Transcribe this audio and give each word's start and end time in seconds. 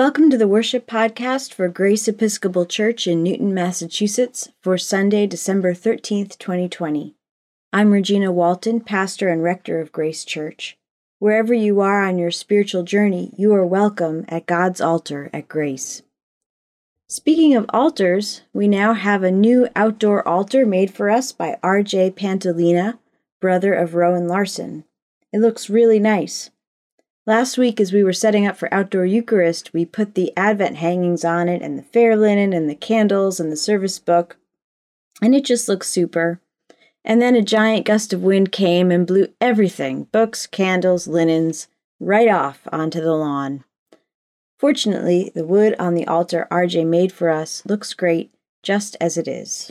Welcome 0.00 0.30
to 0.30 0.38
the 0.38 0.48
worship 0.48 0.86
podcast 0.86 1.52
for 1.52 1.68
Grace 1.68 2.08
Episcopal 2.08 2.64
Church 2.64 3.06
in 3.06 3.22
Newton, 3.22 3.52
Massachusetts 3.52 4.48
for 4.62 4.78
Sunday, 4.78 5.26
December 5.26 5.74
13th, 5.74 6.38
2020. 6.38 7.14
I'm 7.70 7.90
Regina 7.90 8.32
Walton, 8.32 8.80
pastor 8.80 9.28
and 9.28 9.42
rector 9.42 9.78
of 9.78 9.92
Grace 9.92 10.24
Church. 10.24 10.78
Wherever 11.18 11.52
you 11.52 11.82
are 11.82 12.02
on 12.02 12.16
your 12.16 12.30
spiritual 12.30 12.82
journey, 12.82 13.34
you 13.36 13.52
are 13.52 13.66
welcome 13.66 14.24
at 14.28 14.46
God's 14.46 14.80
altar 14.80 15.28
at 15.34 15.48
Grace. 15.48 16.00
Speaking 17.06 17.54
of 17.54 17.66
altars, 17.68 18.40
we 18.54 18.68
now 18.68 18.94
have 18.94 19.22
a 19.22 19.30
new 19.30 19.68
outdoor 19.76 20.26
altar 20.26 20.64
made 20.64 20.94
for 20.94 21.10
us 21.10 21.30
by 21.30 21.58
R.J. 21.62 22.12
Pantolina, 22.12 22.98
brother 23.38 23.74
of 23.74 23.94
Rowan 23.94 24.28
Larson. 24.28 24.84
It 25.30 25.40
looks 25.40 25.68
really 25.68 25.98
nice. 25.98 26.48
Last 27.30 27.56
week, 27.56 27.78
as 27.78 27.92
we 27.92 28.02
were 28.02 28.12
setting 28.12 28.44
up 28.44 28.56
for 28.56 28.74
outdoor 28.74 29.06
Eucharist, 29.06 29.72
we 29.72 29.84
put 29.84 30.16
the 30.16 30.32
Advent 30.36 30.78
hangings 30.78 31.24
on 31.24 31.48
it, 31.48 31.62
and 31.62 31.78
the 31.78 31.84
fair 31.84 32.16
linen, 32.16 32.52
and 32.52 32.68
the 32.68 32.74
candles, 32.74 33.38
and 33.38 33.52
the 33.52 33.56
service 33.56 34.00
book, 34.00 34.36
and 35.22 35.32
it 35.32 35.44
just 35.44 35.68
looks 35.68 35.88
super. 35.88 36.40
And 37.04 37.22
then 37.22 37.36
a 37.36 37.40
giant 37.42 37.86
gust 37.86 38.12
of 38.12 38.24
wind 38.24 38.50
came 38.50 38.90
and 38.90 39.06
blew 39.06 39.28
everything 39.40 40.08
books, 40.10 40.48
candles, 40.48 41.06
linens 41.06 41.68
right 42.00 42.28
off 42.28 42.66
onto 42.72 43.00
the 43.00 43.14
lawn. 43.14 43.62
Fortunately, 44.58 45.30
the 45.32 45.46
wood 45.46 45.76
on 45.78 45.94
the 45.94 46.08
altar 46.08 46.48
RJ 46.50 46.84
made 46.84 47.12
for 47.12 47.28
us 47.28 47.64
looks 47.64 47.94
great 47.94 48.34
just 48.64 48.96
as 49.00 49.16
it 49.16 49.28
is. 49.28 49.70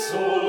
Soul 0.00 0.39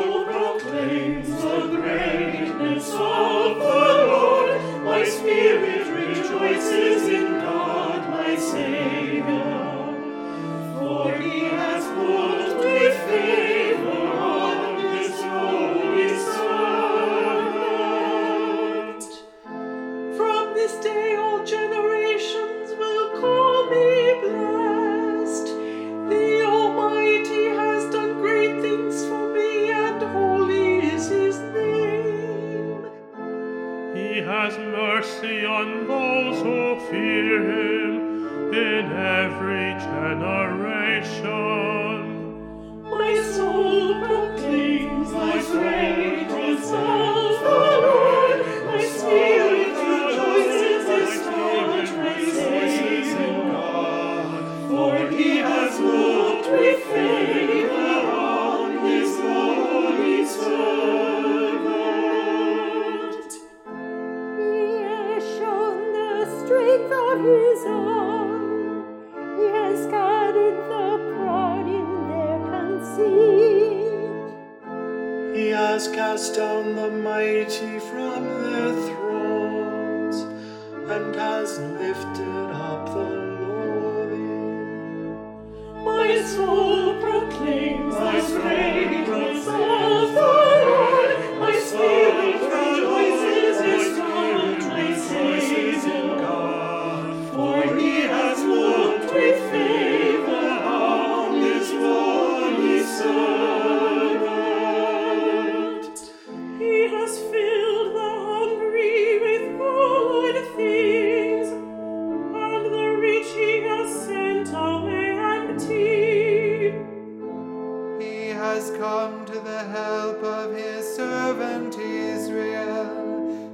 his 120.53 120.95
servant 120.95 121.77
Israel, 121.77 122.85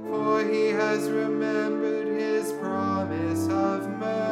for 0.08 0.44
he 0.44 0.66
has 0.68 1.08
remembered 1.10 2.08
his 2.08 2.52
promise 2.52 3.48
of 3.48 3.88
mercy. 3.98 4.27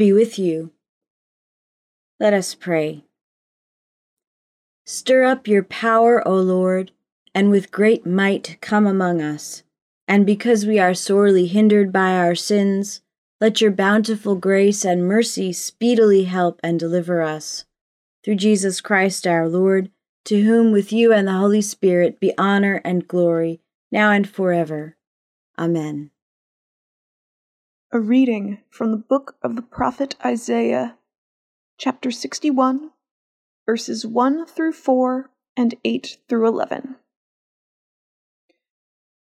Be 0.00 0.14
with 0.14 0.38
you. 0.38 0.70
Let 2.18 2.32
us 2.32 2.54
pray. 2.54 3.04
Stir 4.86 5.24
up 5.24 5.46
your 5.46 5.62
power, 5.62 6.26
O 6.26 6.36
Lord, 6.36 6.90
and 7.34 7.50
with 7.50 7.70
great 7.70 8.06
might 8.06 8.56
come 8.62 8.86
among 8.86 9.20
us. 9.20 9.62
And 10.08 10.24
because 10.24 10.64
we 10.64 10.78
are 10.78 10.94
sorely 10.94 11.48
hindered 11.48 11.92
by 11.92 12.16
our 12.16 12.34
sins, 12.34 13.02
let 13.42 13.60
your 13.60 13.72
bountiful 13.72 14.36
grace 14.36 14.86
and 14.86 15.06
mercy 15.06 15.52
speedily 15.52 16.24
help 16.24 16.60
and 16.64 16.80
deliver 16.80 17.20
us. 17.20 17.66
Through 18.24 18.36
Jesus 18.36 18.80
Christ 18.80 19.26
our 19.26 19.46
Lord, 19.50 19.90
to 20.24 20.44
whom 20.44 20.72
with 20.72 20.94
you 20.94 21.12
and 21.12 21.28
the 21.28 21.32
Holy 21.32 21.60
Spirit 21.60 22.18
be 22.18 22.32
honor 22.38 22.80
and 22.86 23.06
glory, 23.06 23.60
now 23.92 24.12
and 24.12 24.26
forever. 24.26 24.96
Amen. 25.58 26.10
A 27.92 27.98
reading 27.98 28.58
from 28.70 28.92
the 28.92 28.96
book 28.96 29.34
of 29.42 29.56
the 29.56 29.62
prophet 29.62 30.14
Isaiah, 30.24 30.96
chapter 31.76 32.12
61, 32.12 32.92
verses 33.66 34.06
1 34.06 34.46
through 34.46 34.74
4 34.74 35.28
and 35.56 35.74
8 35.84 36.18
through 36.28 36.46
11. 36.46 36.94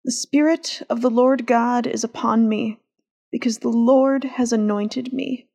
The 0.04 0.12
Spirit 0.12 0.82
of 0.90 1.00
the 1.00 1.08
Lord 1.08 1.46
God 1.46 1.86
is 1.86 2.04
upon 2.04 2.50
me, 2.50 2.80
because 3.32 3.60
the 3.60 3.70
Lord 3.70 4.24
has 4.24 4.52
anointed 4.52 5.10
me. 5.10 5.48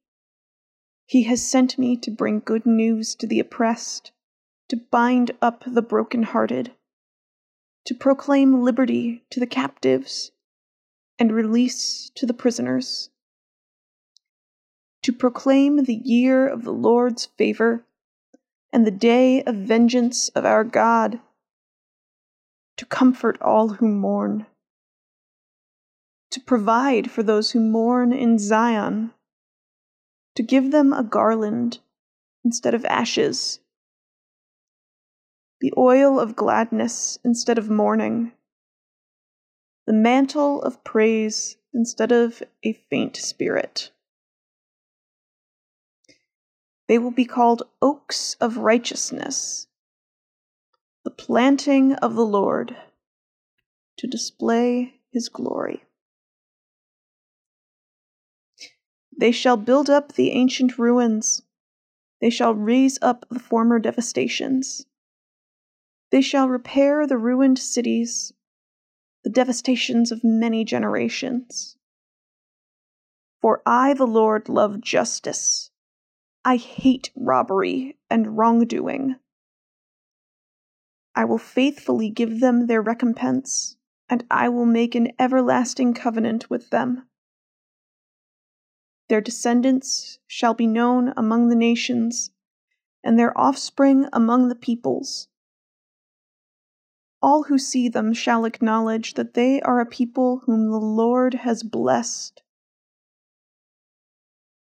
He 1.05 1.25
has 1.25 1.47
sent 1.47 1.77
me 1.77 1.97
to 1.97 2.09
bring 2.09 2.39
good 2.39 2.65
news 2.65 3.13
to 3.17 3.27
the 3.27 3.39
oppressed, 3.39 4.13
to 4.69 4.77
bind 4.77 5.29
up 5.43 5.63
the 5.67 5.83
broken-hearted, 5.83 6.71
to 7.85 7.93
proclaim 7.93 8.63
liberty 8.63 9.23
to 9.29 9.39
the 9.39 9.45
captives, 9.45 10.31
and 11.17 11.31
release 11.31 12.11
to 12.15 12.25
the 12.25 12.33
prisoners, 12.33 13.09
to 15.03 15.13
proclaim 15.13 15.83
the 15.83 16.01
year 16.03 16.47
of 16.47 16.63
the 16.63 16.73
Lord's 16.73 17.25
favor 17.37 17.85
and 18.73 18.85
the 18.85 18.91
day 18.91 19.43
of 19.43 19.55
vengeance 19.55 20.29
of 20.29 20.45
our 20.45 20.63
God, 20.63 21.19
to 22.77 22.85
comfort 22.85 23.37
all 23.41 23.69
who 23.69 23.87
mourn, 23.87 24.45
to 26.31 26.41
provide 26.41 27.09
for 27.09 27.23
those 27.23 27.51
who 27.51 27.59
mourn 27.59 28.11
in 28.11 28.37
Zion 28.37 29.11
to 30.35 30.43
give 30.43 30.71
them 30.71 30.93
a 30.93 31.03
garland 31.03 31.79
instead 32.43 32.73
of 32.73 32.85
ashes, 32.85 33.59
the 35.61 35.73
oil 35.77 36.19
of 36.19 36.35
gladness 36.35 37.17
instead 37.23 37.57
of 37.57 37.69
mourning, 37.69 38.33
the 39.85 39.93
mantle 39.93 40.61
of 40.63 40.83
praise 40.83 41.57
instead 41.73 42.11
of 42.11 42.41
a 42.63 42.73
faint 42.73 43.15
spirit. 43.15 43.91
They 46.87 46.97
will 46.97 47.11
be 47.11 47.25
called 47.25 47.63
oaks 47.81 48.35
of 48.39 48.57
righteousness, 48.57 49.67
the 51.03 51.11
planting 51.11 51.93
of 51.93 52.15
the 52.15 52.25
Lord 52.25 52.75
to 53.97 54.07
display 54.07 54.95
his 55.11 55.29
glory. 55.29 55.83
They 59.17 59.31
shall 59.31 59.57
build 59.57 59.89
up 59.89 60.13
the 60.13 60.31
ancient 60.31 60.77
ruins. 60.77 61.41
They 62.21 62.29
shall 62.29 62.53
raise 62.53 62.99
up 63.01 63.25
the 63.29 63.39
former 63.39 63.79
devastations. 63.79 64.85
They 66.11 66.21
shall 66.21 66.49
repair 66.49 67.07
the 67.07 67.17
ruined 67.17 67.59
cities, 67.59 68.33
the 69.25 69.31
devastations 69.31 70.11
of 70.11 70.23
many 70.23 70.63
generations. 70.63 71.75
For 73.41 73.63
I, 73.65 73.95
the 73.95 74.05
Lord, 74.05 74.47
love 74.49 74.79
justice. 74.79 75.71
I 76.45 76.57
hate 76.57 77.09
robbery 77.15 77.97
and 78.07 78.37
wrongdoing. 78.37 79.15
I 81.15 81.25
will 81.25 81.39
faithfully 81.39 82.11
give 82.11 82.39
them 82.39 82.67
their 82.67 82.83
recompense, 82.83 83.77
and 84.07 84.23
I 84.29 84.47
will 84.47 84.67
make 84.67 84.93
an 84.93 85.11
everlasting 85.17 85.95
covenant 85.95 86.51
with 86.51 86.69
them. 86.69 87.07
Their 89.09 89.21
descendants 89.21 90.19
shall 90.27 90.53
be 90.53 90.67
known 90.67 91.13
among 91.17 91.49
the 91.49 91.55
nations, 91.55 92.29
and 93.03 93.17
their 93.17 93.35
offspring 93.35 94.07
among 94.13 94.49
the 94.49 94.55
peoples. 94.55 95.29
All 97.25 97.45
who 97.45 97.57
see 97.57 97.89
them 97.89 98.13
shall 98.13 98.45
acknowledge 98.45 99.15
that 99.15 99.33
they 99.33 99.59
are 99.61 99.79
a 99.79 99.85
people 99.87 100.43
whom 100.45 100.69
the 100.69 100.77
Lord 100.77 101.33
has 101.33 101.63
blessed. 101.63 102.43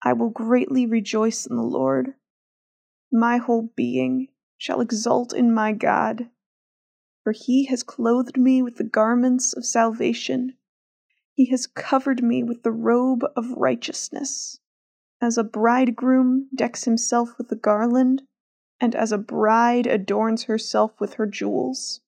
I 0.04 0.12
will 0.12 0.32
greatly 0.32 0.86
rejoice 0.86 1.46
in 1.46 1.56
the 1.56 1.64
Lord. 1.64 2.16
My 3.10 3.38
whole 3.38 3.70
being 3.78 4.28
shall 4.58 4.82
exult 4.82 5.34
in 5.34 5.54
my 5.54 5.72
God, 5.72 6.30
for 7.24 7.32
he 7.32 7.68
has 7.68 7.84
clothed 7.84 8.38
me 8.38 8.62
with 8.62 8.76
the 8.76 8.84
garments 8.84 9.54
of 9.54 9.66
salvation. 9.66 10.58
He 11.34 11.46
has 11.52 11.66
covered 11.66 12.22
me 12.22 12.44
with 12.44 12.64
the 12.64 12.74
robe 12.74 13.24
of 13.34 13.52
righteousness. 13.52 14.60
As 15.22 15.38
a 15.38 15.46
bridegroom 15.46 16.50
decks 16.54 16.84
himself 16.84 17.38
with 17.38 17.50
a 17.54 17.56
garland, 17.56 18.24
and 18.82 18.94
as 18.94 19.14
a 19.14 19.18
bride 19.18 19.88
adorns 19.88 20.44
herself 20.44 21.00
with 21.00 21.14
her 21.14 21.26
jewels. 21.26 22.02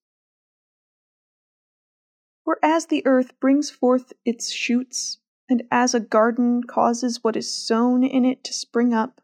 For 2.44 2.60
as 2.62 2.88
the 2.88 3.06
earth 3.06 3.40
brings 3.40 3.70
forth 3.70 4.14
its 4.26 4.52
shoots, 4.52 5.20
and 5.50 5.64
as 5.72 5.94
a 5.94 6.00
garden 6.00 6.64
causes 6.64 7.24
what 7.24 7.36
is 7.36 7.52
sown 7.52 8.04
in 8.04 8.26
it 8.26 8.44
to 8.46 8.54
spring 8.54 8.94
up, 8.94 9.22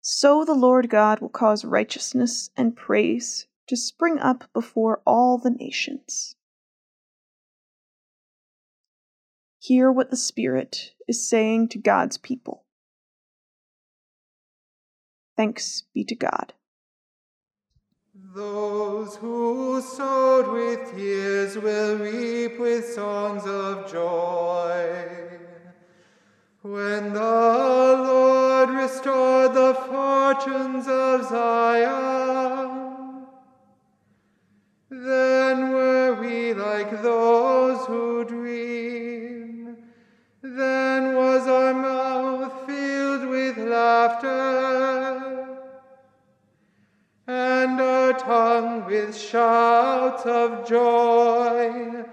so 0.00 0.44
the 0.44 0.54
Lord 0.54 0.88
God 0.88 1.18
will 1.20 1.28
cause 1.28 1.64
righteousness 1.64 2.50
and 2.56 2.76
praise 2.76 3.48
to 3.66 3.76
spring 3.76 4.20
up 4.20 4.44
before 4.52 5.02
all 5.04 5.36
the 5.36 5.50
nations. 5.50 6.36
Hear 9.58 9.90
what 9.90 10.10
the 10.10 10.16
Spirit 10.16 10.92
is 11.08 11.28
saying 11.28 11.70
to 11.70 11.78
God's 11.78 12.18
people. 12.18 12.64
Thanks 15.36 15.82
be 15.92 16.04
to 16.04 16.14
God. 16.14 16.52
Those 18.36 19.16
who 19.16 19.80
sowed 19.80 20.48
with 20.52 20.94
tears 20.94 21.56
will 21.56 21.96
reap 21.96 22.60
with 22.60 22.84
songs 22.84 23.46
of 23.46 23.90
joy. 23.90 25.08
When 26.60 27.14
the 27.14 27.18
Lord 27.18 28.68
restored 28.68 29.54
the 29.54 29.72
fortunes 29.88 30.86
of 30.86 31.24
Zion, 31.30 33.24
then 34.90 35.70
were 35.70 36.18
we 36.20 36.52
like 36.52 36.90
those 37.02 37.86
who 37.86 38.22
dream. 38.24 39.78
Then 40.42 41.14
was 41.14 41.48
our 41.48 41.72
mouth 41.72 42.66
filled 42.66 43.30
with 43.30 43.56
laughter, 43.56 45.15
tongue 48.12 48.84
with 48.86 49.16
shouts 49.16 50.24
of 50.26 50.68
joy. 50.68 52.04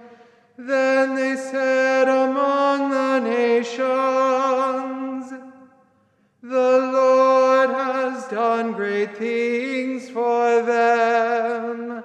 Then 0.58 1.16
they 1.16 1.36
said 1.36 2.08
among 2.08 2.92
the 2.92 3.20
nations, 3.20 3.84
The 6.42 6.92
Lord 6.94 7.70
has 7.70 8.28
done 8.28 8.74
great 8.74 9.18
things 9.18 10.10
for 10.10 10.62
them. 10.62 12.04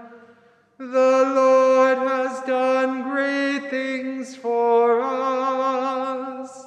The 0.78 1.33
Lord 1.35 1.99
has 1.99 2.40
done 2.47 3.02
great 3.02 3.68
things 3.68 4.37
for 4.37 5.00
us, 5.02 6.66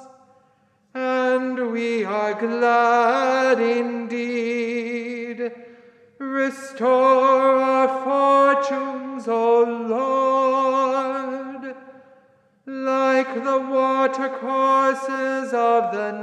and 0.94 1.72
we 1.72 2.04
are 2.04 2.34
glad 2.34 3.01
Restore 6.44 7.60
our 7.60 7.86
fortunes, 8.02 9.28
O 9.28 9.62
Lord, 9.96 11.76
like 12.66 13.32
the 13.32 13.58
watercourses 13.70 15.54
of 15.54 15.92
the 15.94 16.21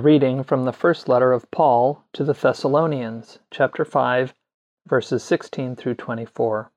reading 0.00 0.42
from 0.42 0.64
the 0.64 0.72
first 0.72 1.10
letter 1.10 1.30
of 1.30 1.50
Paul 1.50 2.04
to 2.14 2.24
the 2.24 2.32
Thessalonians, 2.32 3.38
chapter 3.50 3.84
5, 3.84 4.32
verses 4.86 5.22
16 5.22 5.76
through 5.76 5.96
24. 5.96 6.72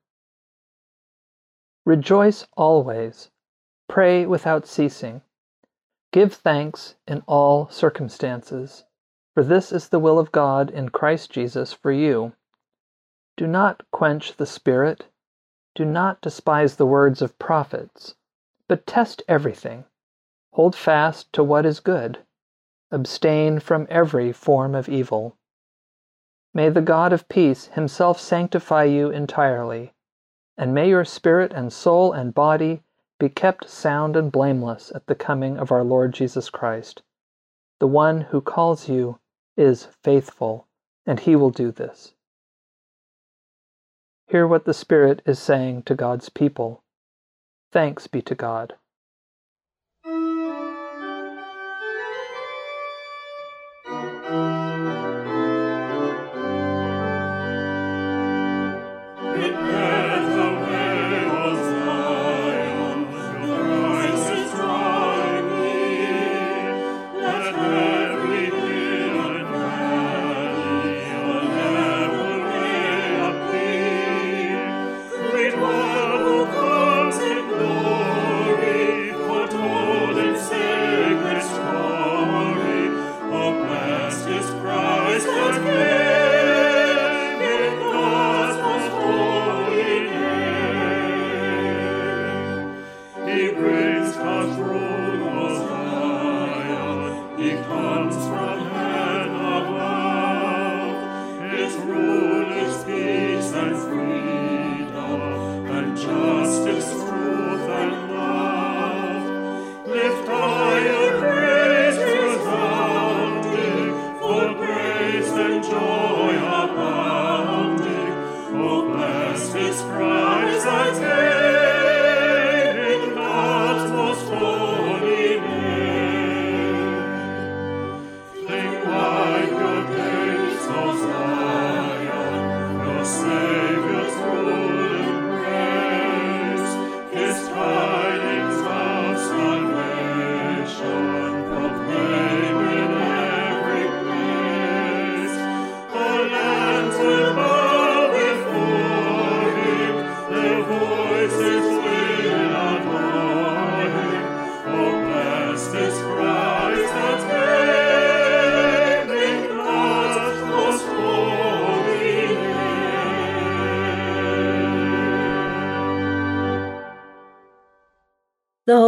Rejoice 1.86 2.46
always, 2.54 3.30
pray 3.88 4.26
without 4.26 4.66
ceasing, 4.66 5.22
give 6.12 6.34
thanks 6.34 6.96
in 7.06 7.22
all 7.26 7.66
circumstances, 7.70 8.84
for 9.32 9.42
this 9.42 9.72
is 9.72 9.88
the 9.88 9.98
will 9.98 10.18
of 10.18 10.30
God 10.30 10.68
in 10.68 10.90
Christ 10.90 11.30
Jesus 11.30 11.72
for 11.72 11.92
you. 11.92 12.34
Do 13.38 13.46
not 13.46 13.90
quench 13.90 14.36
the 14.36 14.46
Spirit, 14.46 15.06
do 15.74 15.86
not 15.86 16.20
despise 16.20 16.76
the 16.76 16.86
words 16.86 17.22
of 17.22 17.38
prophets, 17.38 18.16
but 18.68 18.86
test 18.86 19.22
everything. 19.26 19.86
Hold 20.52 20.76
fast 20.76 21.32
to 21.32 21.42
what 21.42 21.64
is 21.64 21.80
good. 21.80 22.18
Abstain 22.94 23.58
from 23.58 23.86
every 23.90 24.32
form 24.32 24.74
of 24.74 24.88
evil. 24.88 25.36
May 26.54 26.68
the 26.68 26.80
God 26.80 27.12
of 27.12 27.28
peace 27.28 27.66
himself 27.66 28.20
sanctify 28.20 28.84
you 28.84 29.10
entirely 29.10 29.94
and 30.56 30.72
may 30.72 30.88
your 30.88 31.04
spirit 31.04 31.52
and 31.52 31.72
soul 31.72 32.12
and 32.12 32.34
body 32.34 32.82
be 33.18 33.28
kept 33.28 33.68
sound 33.68 34.16
and 34.16 34.30
blameless 34.30 34.92
at 34.94 35.06
the 35.06 35.14
coming 35.14 35.58
of 35.58 35.72
our 35.72 35.84
Lord 35.84 36.12
Jesus 36.14 36.50
Christ. 36.50 37.02
The 37.80 37.86
one 37.88 38.22
who 38.22 38.40
calls 38.40 38.88
you 38.88 39.18
is 39.56 39.86
faithful, 40.02 40.68
and 41.06 41.20
he 41.20 41.36
will 41.36 41.50
do 41.50 41.70
this. 41.70 42.14
Hear 44.26 44.46
what 44.46 44.64
the 44.64 44.74
Spirit 44.74 45.22
is 45.26 45.38
saying 45.38 45.82
to 45.82 45.94
God's 45.94 46.28
people. 46.28 46.82
Thanks 47.72 48.06
be 48.06 48.22
to 48.22 48.34
God. 48.34 48.74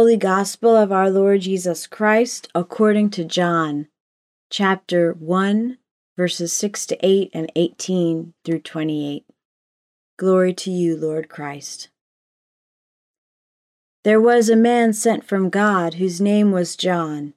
Holy 0.07 0.15
Gospel 0.15 0.73
of 0.73 0.89
our 0.89 1.09
Lord 1.09 1.41
Jesus 1.41 1.85
Christ 1.85 2.47
according 2.55 3.09
to 3.09 3.25
John, 3.25 3.89
chapter 4.49 5.11
1, 5.11 5.77
verses 6.15 6.53
6 6.53 6.85
to 6.85 7.05
8 7.05 7.29
and 7.33 7.51
18 7.57 8.33
through 8.45 8.59
28. 8.61 9.25
Glory 10.17 10.53
to 10.53 10.71
you, 10.71 10.95
Lord 10.95 11.27
Christ. 11.27 11.89
There 14.05 14.21
was 14.21 14.49
a 14.49 14.55
man 14.55 14.93
sent 14.93 15.25
from 15.25 15.49
God 15.49 15.95
whose 15.95 16.21
name 16.21 16.53
was 16.53 16.77
John. 16.77 17.33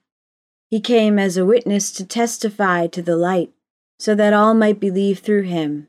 He 0.68 0.80
came 0.80 1.18
as 1.18 1.36
a 1.36 1.44
witness 1.44 1.90
to 1.94 2.06
testify 2.06 2.86
to 2.86 3.02
the 3.02 3.16
light, 3.16 3.50
so 3.98 4.14
that 4.14 4.32
all 4.32 4.54
might 4.54 4.78
believe 4.78 5.18
through 5.18 5.42
him. 5.42 5.88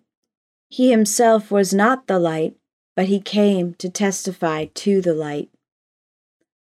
He 0.67 0.89
himself 0.89 1.51
was 1.51 1.75
not 1.75 2.07
the 2.07 2.17
light, 2.17 2.55
but 2.95 3.05
he 3.05 3.21
came 3.21 3.75
to 3.75 3.87
testify 3.87 4.65
to 4.65 4.99
the 4.99 5.13
light. 5.13 5.50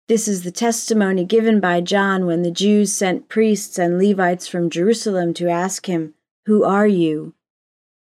This 0.07 0.29
is 0.29 0.43
the 0.43 0.51
testimony 0.51 1.25
given 1.25 1.61
by 1.61 1.81
John 1.81 2.27
when 2.27 2.43
the 2.43 2.51
Jews 2.51 2.93
sent 2.93 3.31
priests 3.31 3.79
and 3.79 3.99
Levites 3.99 4.47
from 4.47 4.69
Jerusalem 4.69 5.33
to 5.35 5.49
ask 5.49 5.87
him, 5.87 6.13
Who 6.45 6.63
are 6.63 6.87
you? 6.87 7.33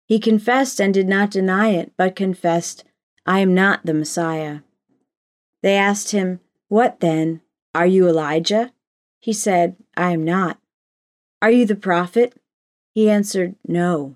He 0.06 0.20
confessed 0.20 0.80
and 0.80 0.94
did 0.94 1.08
not 1.08 1.32
deny 1.32 1.70
it, 1.70 1.92
but 1.98 2.16
confessed, 2.16 2.84
I 3.26 3.40
am 3.40 3.56
not 3.56 3.86
the 3.86 3.96
Messiah. 3.96 4.60
They 5.64 5.76
asked 5.76 6.12
him, 6.12 6.42
What 6.68 7.00
then? 7.00 7.42
Are 7.74 7.88
you 7.88 8.08
Elijah? 8.08 8.72
He 9.20 9.34
said, 9.34 9.76
I 9.98 10.12
am 10.12 10.24
not. 10.24 10.60
Are 11.42 11.52
you 11.52 11.66
the 11.66 11.76
prophet? 11.76 12.40
He 12.94 13.10
answered, 13.10 13.56
No. 13.68 14.16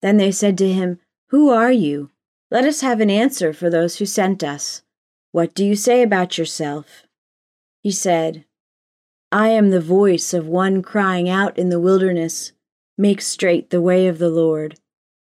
Then 0.00 0.16
they 0.16 0.30
said 0.30 0.56
to 0.58 0.72
him, 0.72 1.00
Who 1.30 1.50
are 1.50 1.72
you? 1.72 2.10
Let 2.50 2.64
us 2.64 2.82
have 2.82 3.00
an 3.00 3.10
answer 3.10 3.52
for 3.52 3.68
those 3.68 3.96
who 3.96 4.06
sent 4.06 4.44
us. 4.44 4.82
What 5.32 5.54
do 5.54 5.64
you 5.64 5.76
say 5.76 6.02
about 6.02 6.38
yourself? 6.38 7.04
He 7.82 7.90
said, 7.90 8.44
I 9.30 9.48
am 9.48 9.70
the 9.70 9.80
voice 9.80 10.32
of 10.32 10.46
one 10.46 10.82
crying 10.82 11.28
out 11.28 11.58
in 11.58 11.68
the 11.68 11.80
wilderness, 11.80 12.52
Make 12.96 13.20
straight 13.20 13.70
the 13.70 13.82
way 13.82 14.08
of 14.08 14.18
the 14.18 14.30
Lord, 14.30 14.80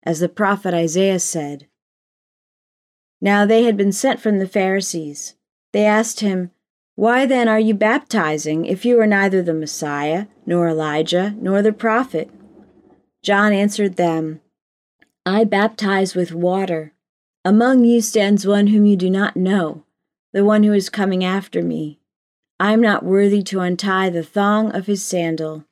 as 0.04 0.21
the 0.21 0.28
prophet 0.28 0.75
Isaiah 0.75 1.18
said. 1.18 1.66
Now 3.21 3.47
they 3.47 3.64
had 3.64 3.76
been 3.76 3.90
sent 3.90 4.21
from 4.21 4.38
the 4.38 4.47
Pharisees. 4.47 5.35
They 5.73 5.85
asked 5.85 6.21
him, 6.21 6.52
Why 6.95 7.26
then 7.26 7.49
are 7.49 7.59
you 7.59 7.75
baptizing 7.75 8.66
if 8.66 8.85
you 8.85 9.00
are 9.00 9.07
neither 9.07 9.42
the 9.42 9.54
Messiah, 9.54 10.26
nor 10.47 10.68
Elijah, 10.68 11.35
nor 11.40 11.62
the 11.62 11.73
prophet? 11.73 12.30
John 13.23 13.52
answered 13.52 13.97
them, 13.97 14.40
I 15.26 15.45
baptize 15.45 16.14
with 16.14 16.33
water 16.33 16.92
among 17.49 17.83
you 17.83 18.02
stands 18.02 18.47
one 18.47 18.67
whom 18.67 18.85
you 18.85 18.95
do 18.95 19.09
not 19.09 19.35
know, 19.35 19.83
the 20.35 20.45
one 20.45 20.64
who 20.64 20.75
is 20.75 20.90
coming 20.90 21.25
after 21.25 21.62
me. 21.62 21.99
I 22.61 22.75
am 22.75 22.83
not 22.83 23.07
worthy 23.07 23.43
to 23.45 23.61
untie 23.61 24.11
the 24.11 24.23
thong 24.23 24.71
of 24.76 24.85
his 24.85 25.02
sandal. 25.02 25.64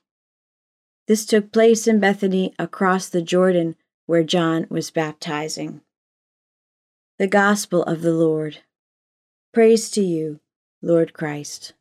This 1.07 1.23
took 1.23 1.51
place 1.51 1.85
in 1.85 1.99
Bethany 1.99 2.55
across 2.57 3.09
the 3.09 3.21
Jordan 3.21 3.75
where 4.07 4.23
John 4.23 4.65
was 4.71 4.89
baptizing. 4.89 5.81
The 7.19 7.27
Gospel 7.27 7.83
of 7.83 8.01
the 8.01 8.11
Lord. 8.11 8.63
Praise 9.53 9.91
to 9.91 10.01
you, 10.01 10.39
Lord 10.81 11.13
Christ. 11.13 11.73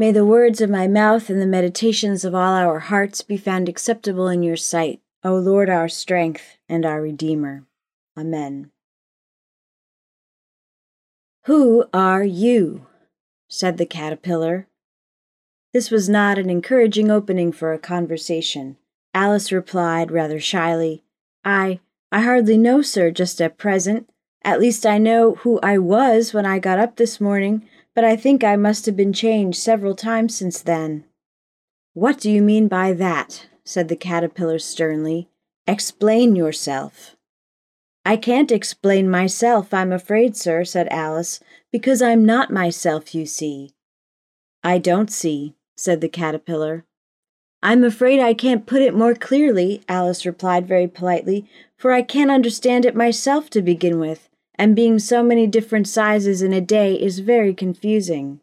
May 0.00 0.12
the 0.12 0.24
words 0.24 0.60
of 0.60 0.70
my 0.70 0.86
mouth 0.86 1.28
and 1.28 1.42
the 1.42 1.46
meditations 1.46 2.24
of 2.24 2.32
all 2.32 2.54
our 2.54 2.78
hearts 2.78 3.20
be 3.20 3.36
found 3.36 3.68
acceptable 3.68 4.28
in 4.28 4.44
your 4.44 4.56
sight, 4.56 5.00
O 5.24 5.34
Lord, 5.34 5.68
our 5.68 5.88
strength 5.88 6.56
and 6.68 6.86
our 6.86 7.02
Redeemer. 7.02 7.64
Amen. 8.16 8.70
Who 11.46 11.86
are 11.92 12.22
you? 12.22 12.86
said 13.48 13.76
the 13.76 13.86
caterpillar. 13.86 14.68
This 15.72 15.90
was 15.90 16.08
not 16.08 16.38
an 16.38 16.48
encouraging 16.48 17.10
opening 17.10 17.50
for 17.50 17.72
a 17.72 17.78
conversation. 17.78 18.76
Alice 19.12 19.50
replied 19.50 20.12
rather 20.12 20.38
shyly, 20.38 21.02
I 21.44 21.80
I 22.12 22.20
hardly 22.20 22.56
know, 22.56 22.82
sir, 22.82 23.10
just 23.10 23.40
at 23.40 23.58
present. 23.58 24.08
At 24.42 24.60
least 24.60 24.86
I 24.86 24.98
know 24.98 25.34
who 25.34 25.58
I 25.60 25.76
was 25.78 26.32
when 26.32 26.46
I 26.46 26.60
got 26.60 26.78
up 26.78 26.96
this 26.96 27.20
morning, 27.20 27.68
but 27.98 28.04
I 28.04 28.14
think 28.14 28.44
I 28.44 28.54
must 28.54 28.86
have 28.86 28.94
been 28.94 29.12
changed 29.12 29.58
several 29.58 29.96
times 29.96 30.32
since 30.36 30.62
then. 30.62 31.02
What 31.94 32.20
do 32.20 32.30
you 32.30 32.42
mean 32.42 32.68
by 32.68 32.92
that? 32.92 33.48
said 33.64 33.88
the 33.88 33.96
caterpillar 33.96 34.60
sternly. 34.60 35.28
Explain 35.66 36.36
yourself. 36.36 37.16
I 38.06 38.16
can't 38.16 38.52
explain 38.52 39.10
myself, 39.10 39.74
I'm 39.74 39.92
afraid, 39.92 40.36
sir, 40.36 40.64
said 40.64 40.86
Alice, 40.92 41.40
because 41.72 42.00
I'm 42.00 42.24
not 42.24 42.52
myself, 42.52 43.16
you 43.16 43.26
see. 43.26 43.72
I 44.62 44.78
don't 44.78 45.10
see, 45.10 45.56
said 45.76 46.00
the 46.00 46.08
caterpillar. 46.08 46.84
I'm 47.64 47.82
afraid 47.82 48.20
I 48.20 48.32
can't 48.32 48.64
put 48.64 48.80
it 48.80 48.94
more 48.94 49.14
clearly, 49.16 49.82
Alice 49.88 50.24
replied 50.24 50.68
very 50.68 50.86
politely, 50.86 51.50
for 51.76 51.90
I 51.90 52.02
can't 52.02 52.30
understand 52.30 52.84
it 52.84 52.94
myself 52.94 53.50
to 53.50 53.60
begin 53.60 53.98
with, 53.98 54.28
and 54.58 54.74
being 54.74 54.98
so 54.98 55.22
many 55.22 55.46
different 55.46 55.86
sizes 55.86 56.42
in 56.42 56.52
a 56.52 56.60
day 56.60 56.94
is 56.94 57.20
very 57.20 57.54
confusing. 57.54 58.40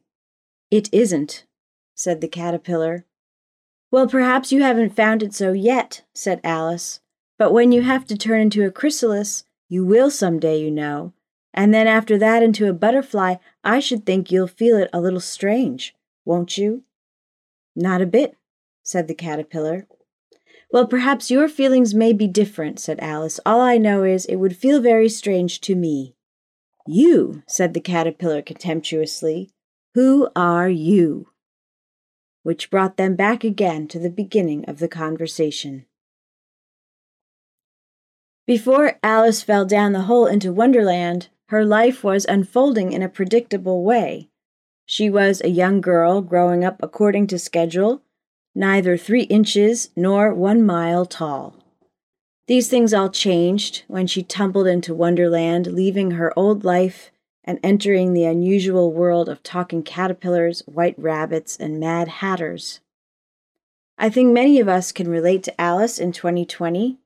It 0.71 0.89
isn't, 0.93 1.45
said 1.93 2.21
the 2.21 2.27
caterpillar. 2.27 3.05
Well, 3.91 4.07
perhaps 4.07 4.51
you 4.51 4.61
haven't 4.61 4.95
found 4.95 5.21
it 5.21 5.33
so 5.33 5.51
yet, 5.51 6.03
said 6.13 6.39
Alice, 6.43 7.01
but 7.37 7.51
when 7.51 7.71
you 7.71 7.81
have 7.81 8.05
to 8.07 8.17
turn 8.17 8.41
into 8.41 8.65
a 8.65 8.71
chrysalis, 8.71 9.43
you 9.67 9.85
will 9.85 10.09
some 10.09 10.39
day, 10.39 10.59
you 10.59 10.71
know, 10.71 11.13
and 11.53 11.73
then 11.73 11.87
after 11.87 12.17
that 12.17 12.43
into 12.43 12.69
a 12.69 12.73
butterfly, 12.73 13.35
I 13.63 13.79
should 13.79 14.05
think 14.05 14.31
you'll 14.31 14.47
feel 14.47 14.77
it 14.77 14.89
a 14.91 14.99
little 14.99 15.21
strange, 15.21 15.95
won't 16.25 16.57
you? 16.57 16.83
Not 17.75 18.01
a 18.01 18.05
bit, 18.05 18.37
said 18.83 19.07
the 19.07 19.13
caterpillar. 19.13 19.87
Well, 20.75 20.87
perhaps 20.87 21.31
your 21.31 21.47
feelings 21.47 21.95
may 21.95 22.11
be 22.11 22.27
different, 22.27 22.81
said 22.81 22.99
Alice. 22.99 23.39
All 23.45 23.61
I 23.61 23.77
know 23.77 24.03
is 24.03 24.25
it 24.25 24.35
would 24.35 24.57
feel 24.57 24.81
very 24.81 25.07
strange 25.07 25.61
to 25.61 25.73
me. 25.73 26.15
You, 26.85 27.43
said 27.47 27.73
the 27.73 27.79
caterpillar 27.79 28.41
contemptuously. 28.41 29.51
Who 29.93 30.27
are 30.35 30.67
you? 30.67 31.29
Which 32.43 32.69
brought 32.69 32.97
them 32.97 33.15
back 33.15 33.45
again 33.45 33.87
to 33.87 33.99
the 33.99 34.09
beginning 34.09 34.65
of 34.65 34.79
the 34.79 34.89
conversation. 34.89 35.85
Before 38.45 38.99
Alice 39.01 39.41
fell 39.43 39.63
down 39.63 39.93
the 39.93 40.09
hole 40.11 40.25
into 40.25 40.51
Wonderland, 40.51 41.29
her 41.47 41.63
life 41.63 42.03
was 42.03 42.25
unfolding 42.25 42.91
in 42.91 43.01
a 43.01 43.07
predictable 43.07 43.85
way. 43.85 44.27
She 44.85 45.09
was 45.09 45.39
a 45.39 45.47
young 45.47 45.79
girl 45.79 46.19
growing 46.19 46.65
up 46.65 46.83
according 46.83 47.27
to 47.27 47.39
schedule 47.39 48.01
neither 48.55 48.95
three 48.97 49.23
inches 49.23 49.89
nor 49.95 50.33
one 50.33 50.65
mile 50.65 51.05
tall. 51.05 51.55
These 52.47 52.69
things 52.69 52.93
all 52.93 53.09
changed 53.09 53.83
when 53.87 54.07
she 54.07 54.23
tumbled 54.23 54.67
into 54.67 54.93
Wonderland, 54.93 55.67
leaving 55.67 56.11
her 56.11 56.31
old 56.37 56.63
life 56.63 57.11
and 57.43 57.59
entering 57.61 58.13
the 58.13 58.25
unusual 58.25 58.91
world 58.91 59.29
of 59.29 59.43
talking 59.43 59.83
caterpillars, 59.83 60.63
white 60.65 60.97
rabbits, 60.97 61.57
and 61.57 61.79
mad 61.79 62.07
hatters. 62.07 62.79
I 63.97 64.09
think 64.09 64.33
many 64.33 64.59
of 64.59 64.67
us 64.67 64.91
can 64.91 65.07
relate 65.07 65.43
to 65.43 65.61
Alice 65.61 65.99
in 65.99 66.11
2020. 66.11 66.97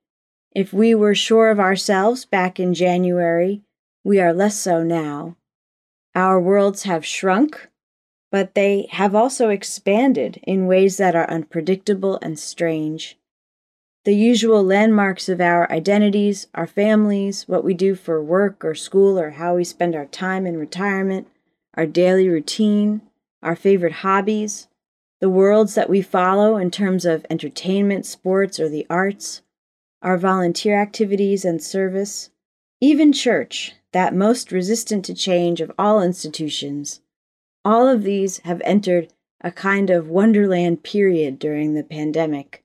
If 0.56 0.74
we 0.74 0.96
were 0.96 1.16
sure 1.16 1.50
of 1.50 1.60
ourselves 1.60 2.26
back 2.26 2.60
in 2.60 2.74
January, 2.74 3.62
we 4.04 4.20
are 4.20 4.34
less 4.34 4.58
so 4.60 4.84
now. 4.84 5.36
Our 6.16 6.40
worlds 6.40 6.84
have 6.84 7.06
shrunk, 7.06 7.69
but 8.32 8.54
they 8.54 8.88
have 8.92 9.16
also 9.16 9.50
expanded 9.50 10.40
in 10.44 10.68
ways 10.68 10.98
that 10.98 11.16
are 11.16 11.30
unpredictable 11.30 12.20
and 12.22 12.38
strange. 12.38 13.18
The 14.06 14.16
usual 14.16 14.64
landmarks 14.64 15.28
of 15.30 15.42
our 15.42 15.70
identities, 15.72 16.48
our 16.56 16.68
families, 16.68 17.48
what 17.48 17.64
we 17.64 17.74
do 17.74 17.96
for 17.96 18.24
work 18.24 18.64
or 18.64 18.76
school, 18.76 19.20
or 19.20 19.32
how 19.32 19.56
we 19.56 19.64
spend 19.64 19.96
our 19.96 20.06
time 20.06 20.46
in 20.46 20.58
retirement, 20.58 21.28
our 21.76 21.86
daily 21.86 22.30
routine, 22.30 23.02
our 23.44 23.56
favorite 23.56 23.94
hobbies, 23.94 24.68
the 25.20 25.30
worlds 25.30 25.76
that 25.76 25.90
we 25.90 26.02
follow 26.02 26.58
in 26.58 26.72
terms 26.72 27.06
of 27.06 27.26
entertainment, 27.30 28.06
sports, 28.06 28.60
or 28.60 28.70
the 28.70 28.88
arts, 28.90 29.42
our 30.02 30.18
volunteer 30.18 30.80
activities 30.80 31.44
and 31.44 31.62
service, 31.62 32.30
even 32.80 33.12
church, 33.12 33.74
that 33.92 34.16
most 34.16 34.52
resistant 34.52 35.04
to 35.04 35.14
change 35.14 35.60
of 35.60 35.72
all 35.78 36.02
institutions, 36.02 37.02
all 37.70 37.88
of 37.88 38.02
these 38.02 38.40
have 38.40 38.64
entered 38.66 39.14
a 39.42 39.52
kind 39.52 39.92
of 39.92 40.10
wonderland 40.10 40.82
period 40.82 41.38
during 41.38 41.76
the 41.76 41.84
pandemic. 41.84 42.64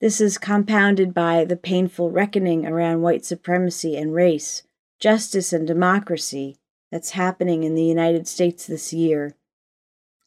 This 0.00 0.20
is 0.20 0.38
compounded 0.38 1.12
by 1.12 1.44
the 1.44 1.56
painful 1.56 2.12
reckoning 2.12 2.64
around 2.64 3.02
white 3.02 3.24
supremacy 3.24 3.96
and 3.96 4.14
race, 4.14 4.62
justice 5.00 5.52
and 5.52 5.66
democracy 5.66 6.56
that's 6.92 7.10
happening 7.10 7.64
in 7.64 7.74
the 7.74 7.82
United 7.82 8.28
States 8.28 8.68
this 8.68 8.92
year. 8.92 9.34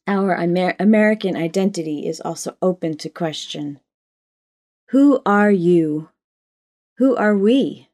Our 0.06 0.36
Amer- 0.36 0.76
American 0.78 1.34
identity 1.34 2.06
is 2.06 2.20
also 2.20 2.58
open 2.60 2.98
to 2.98 3.08
question. 3.08 3.80
Who 4.90 5.22
are 5.24 5.50
you? 5.50 6.10
Who 6.98 7.16
are 7.16 7.34
we? 7.34 7.88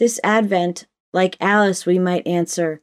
This 0.00 0.18
Advent, 0.24 0.88
like 1.12 1.36
Alice, 1.40 1.86
we 1.86 2.00
might 2.00 2.26
answer, 2.26 2.82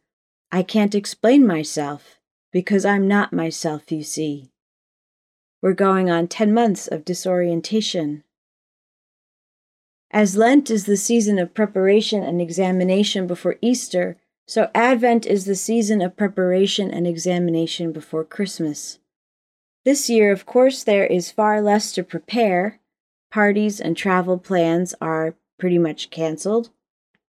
I 0.52 0.64
can't 0.64 0.96
explain 0.96 1.46
myself 1.46 2.20
because 2.52 2.86
I'm 2.86 3.08
not 3.08 3.34
myself, 3.34 3.92
you 3.92 4.04
see. 4.04 4.50
We're 5.62 5.74
going 5.74 6.10
on 6.10 6.28
10 6.28 6.54
months 6.54 6.88
of 6.88 7.04
disorientation. 7.04 8.24
As 10.10 10.38
Lent 10.38 10.70
is 10.72 10.86
the 10.86 10.96
season 10.96 11.38
of 11.38 11.54
preparation 11.54 12.24
and 12.24 12.42
examination 12.42 13.28
before 13.28 13.58
Easter, 13.62 14.18
so 14.48 14.72
Advent 14.74 15.26
is 15.26 15.44
the 15.44 15.56
season 15.56 16.02
of 16.02 16.16
preparation 16.16 16.90
and 16.90 17.06
examination 17.06 17.92
before 17.92 18.24
Christmas. 18.24 19.00
This 19.84 20.10
year, 20.10 20.32
of 20.32 20.46
course, 20.46 20.84
there 20.84 21.06
is 21.06 21.32
far 21.32 21.62
less 21.62 21.92
to 21.94 22.04
prepare. 22.04 22.80
Parties 23.30 23.82
and 23.82 23.98
travel 23.98 24.38
plans 24.38 24.96
are 25.02 25.36
pretty 25.60 25.78
much 25.78 26.10
canceled. 26.10 26.70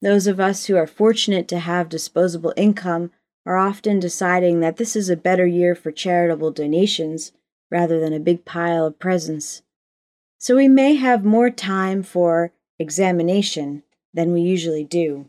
Those 0.05 0.27
of 0.27 0.39
us 0.39 0.67
who 0.67 0.75
are 0.75 0.85
fortunate 0.85 1.47
to 1.47 1.57
have 1.57 1.89
disposable 1.89 2.53
income 2.55 3.09
are 3.43 3.57
often 3.57 3.99
deciding 3.99 4.59
that 4.59 4.77
this 4.77 4.95
is 4.95 5.09
a 5.09 5.17
better 5.17 5.47
year 5.47 5.73
for 5.73 5.91
charitable 5.91 6.51
donations 6.51 7.31
rather 7.71 7.99
than 7.99 8.13
a 8.13 8.19
big 8.19 8.45
pile 8.45 8.85
of 8.85 8.99
presents. 8.99 9.63
So 10.37 10.57
we 10.57 10.67
may 10.67 10.93
have 10.93 11.25
more 11.25 11.49
time 11.49 12.03
for 12.03 12.51
examination 12.77 13.81
than 14.13 14.31
we 14.31 14.41
usually 14.41 14.83
do. 14.83 15.27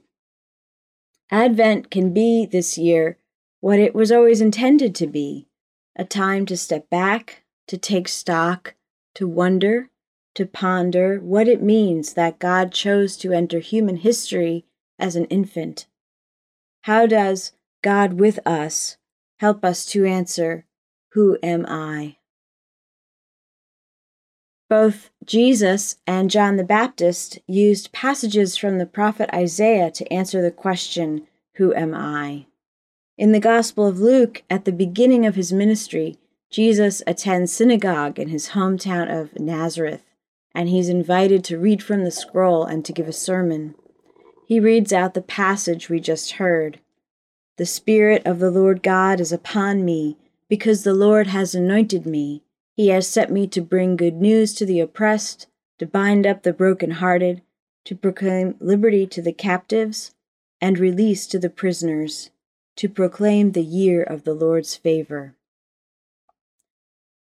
Advent 1.31 1.91
can 1.91 2.13
be 2.13 2.45
this 2.45 2.77
year 2.77 3.17
what 3.61 3.79
it 3.79 3.95
was 3.95 4.13
always 4.13 4.43
intended 4.43 4.95
to 4.97 5.07
be 5.07 5.49
a 5.97 6.05
time 6.05 6.45
to 6.45 6.55
step 6.55 6.91
back, 6.91 7.45
to 7.67 7.79
take 7.79 8.09
stock, 8.09 8.75
to 9.15 9.27
wonder, 9.27 9.89
to 10.37 10.47
ponder 10.47 11.19
what 11.19 11.49
it 11.49 11.63
means 11.63 12.13
that 12.13 12.39
God 12.39 12.71
chose 12.71 13.17
to 13.17 13.33
enter 13.33 13.59
human 13.59 13.97
history 13.97 14.67
as 14.99 15.17
an 15.17 15.25
infant. 15.27 15.87
How 16.83 17.07
does 17.07 17.53
God 17.83 18.15
with 18.15 18.39
us 18.47 18.99
help 19.41 19.65
us 19.65 19.87
to 19.87 20.05
answer, 20.05 20.67
Who 21.13 21.39
am 21.43 21.65
I? 21.67 22.19
Both 24.69 25.11
Jesus 25.25 25.97
and 26.07 26.31
John 26.31 26.57
the 26.57 26.65
Baptist 26.65 27.39
used 27.47 27.93
passages 27.93 28.57
from 28.57 28.79
the 28.79 28.87
prophet 28.87 29.31
Isaiah 29.33 29.91
to 29.93 30.13
answer 30.13 30.43
the 30.43 30.51
question, 30.51 31.27
Who 31.55 31.75
am 31.75 31.95
I? 31.95 32.47
In 33.17 33.33
the 33.33 33.41
Gospel 33.41 33.87
of 33.87 34.01
Luke, 34.01 34.43
at 34.51 34.67
the 34.67 34.73
beginning 34.73 35.25
of 35.25 35.35
his 35.35 35.53
ministry, 35.53 36.19
Jesus 36.51 37.03
attends 37.07 37.53
synagogue 37.53 38.19
in 38.19 38.29
his 38.29 38.51
hometown 38.51 39.11
of 39.11 39.39
Nazareth 39.41 40.06
and 40.57 40.71
he's 40.71 40.89
invited 40.89 41.45
to 41.45 41.59
read 41.59 41.83
from 41.83 42.03
the 42.03 42.11
scroll 42.11 42.65
and 42.65 42.83
to 42.83 42.93
give 42.93 43.07
a 43.07 43.13
sermon. 43.13 43.75
He 44.47 44.59
reads 44.59 44.91
out 44.91 45.13
the 45.13 45.21
passage 45.21 45.91
we 45.91 46.01
just 46.01 46.33
heard. 46.33 46.81
The 47.59 47.67
Spirit 47.67 48.23
of 48.25 48.39
the 48.39 48.51
Lord 48.51 48.83
God 48.83 49.21
is 49.21 49.33
upon 49.33 49.85
me, 49.85 50.17
because 50.49 50.83
the 50.83 50.95
Lord 50.95 51.27
has 51.27 51.55
anointed 51.55 52.07
me. 52.07 52.43
He 52.75 52.89
has 52.89 53.07
set 53.07 53.31
me 53.31 53.47
to 53.49 53.61
bring 53.61 53.97
good 53.97 54.15
news 54.15 54.55
to 54.55 54.65
the 54.65 54.81
oppressed, 54.81 55.47
to 55.79 55.85
bind 55.85 56.27
up 56.27 56.43
the 56.43 56.55
broken-hearted, 56.55 57.43
to 57.85 57.95
proclaim 57.95 58.57
liberty 58.59 59.07
to 59.09 59.21
the 59.21 59.35
captives, 59.35 60.15
and 60.59 60.79
release 60.79 61.27
to 61.27 61.39
the 61.39 61.51
prisoners, 61.51 62.31
to 62.77 62.89
proclaim 62.89 63.53
the 63.53 63.63
year 63.63 64.03
of 64.03 64.25
the 64.25 64.35
Lord's 64.35 64.75
favor. 64.75 65.35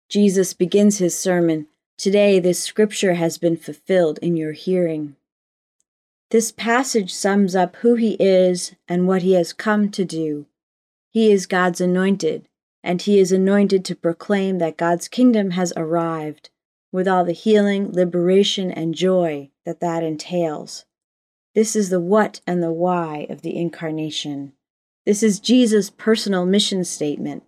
Jesus 0.08 0.54
begins 0.54 0.98
his 0.98 1.18
sermon 1.18 1.66
Today, 2.00 2.40
this 2.40 2.64
scripture 2.64 3.12
has 3.12 3.36
been 3.36 3.58
fulfilled 3.58 4.18
in 4.22 4.34
your 4.34 4.52
hearing. 4.52 5.16
This 6.30 6.50
passage 6.50 7.12
sums 7.12 7.54
up 7.54 7.76
who 7.76 7.94
he 7.94 8.16
is 8.18 8.74
and 8.88 9.06
what 9.06 9.20
he 9.20 9.34
has 9.34 9.52
come 9.52 9.90
to 9.90 10.06
do. 10.06 10.46
He 11.10 11.30
is 11.30 11.44
God's 11.44 11.78
anointed, 11.78 12.48
and 12.82 13.02
he 13.02 13.18
is 13.18 13.32
anointed 13.32 13.84
to 13.84 13.94
proclaim 13.94 14.56
that 14.60 14.78
God's 14.78 15.08
kingdom 15.08 15.50
has 15.50 15.74
arrived, 15.76 16.48
with 16.90 17.06
all 17.06 17.22
the 17.22 17.32
healing, 17.32 17.92
liberation, 17.92 18.70
and 18.70 18.94
joy 18.94 19.50
that 19.66 19.80
that 19.80 20.02
entails. 20.02 20.86
This 21.54 21.76
is 21.76 21.90
the 21.90 22.00
what 22.00 22.40
and 22.46 22.62
the 22.62 22.72
why 22.72 23.26
of 23.28 23.42
the 23.42 23.54
incarnation. 23.54 24.54
This 25.04 25.22
is 25.22 25.38
Jesus' 25.38 25.90
personal 25.90 26.46
mission 26.46 26.82
statement. 26.82 27.42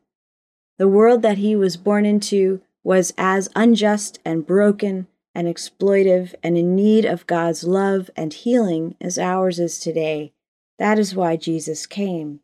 The 0.76 0.88
world 0.88 1.22
that 1.22 1.38
he 1.38 1.56
was 1.56 1.78
born 1.78 2.04
into 2.04 2.60
was 2.84 3.12
as 3.16 3.48
unjust 3.54 4.18
and 4.24 4.46
broken 4.46 5.06
and 5.34 5.48
exploitive 5.48 6.34
and 6.42 6.58
in 6.58 6.74
need 6.74 7.04
of 7.04 7.26
God's 7.26 7.64
love 7.64 8.10
and 8.16 8.32
healing 8.32 8.96
as 9.00 9.18
ours 9.18 9.58
is 9.58 9.78
today. 9.78 10.32
That 10.78 10.98
is 10.98 11.14
why 11.14 11.36
Jesus 11.36 11.86
came. 11.86 12.40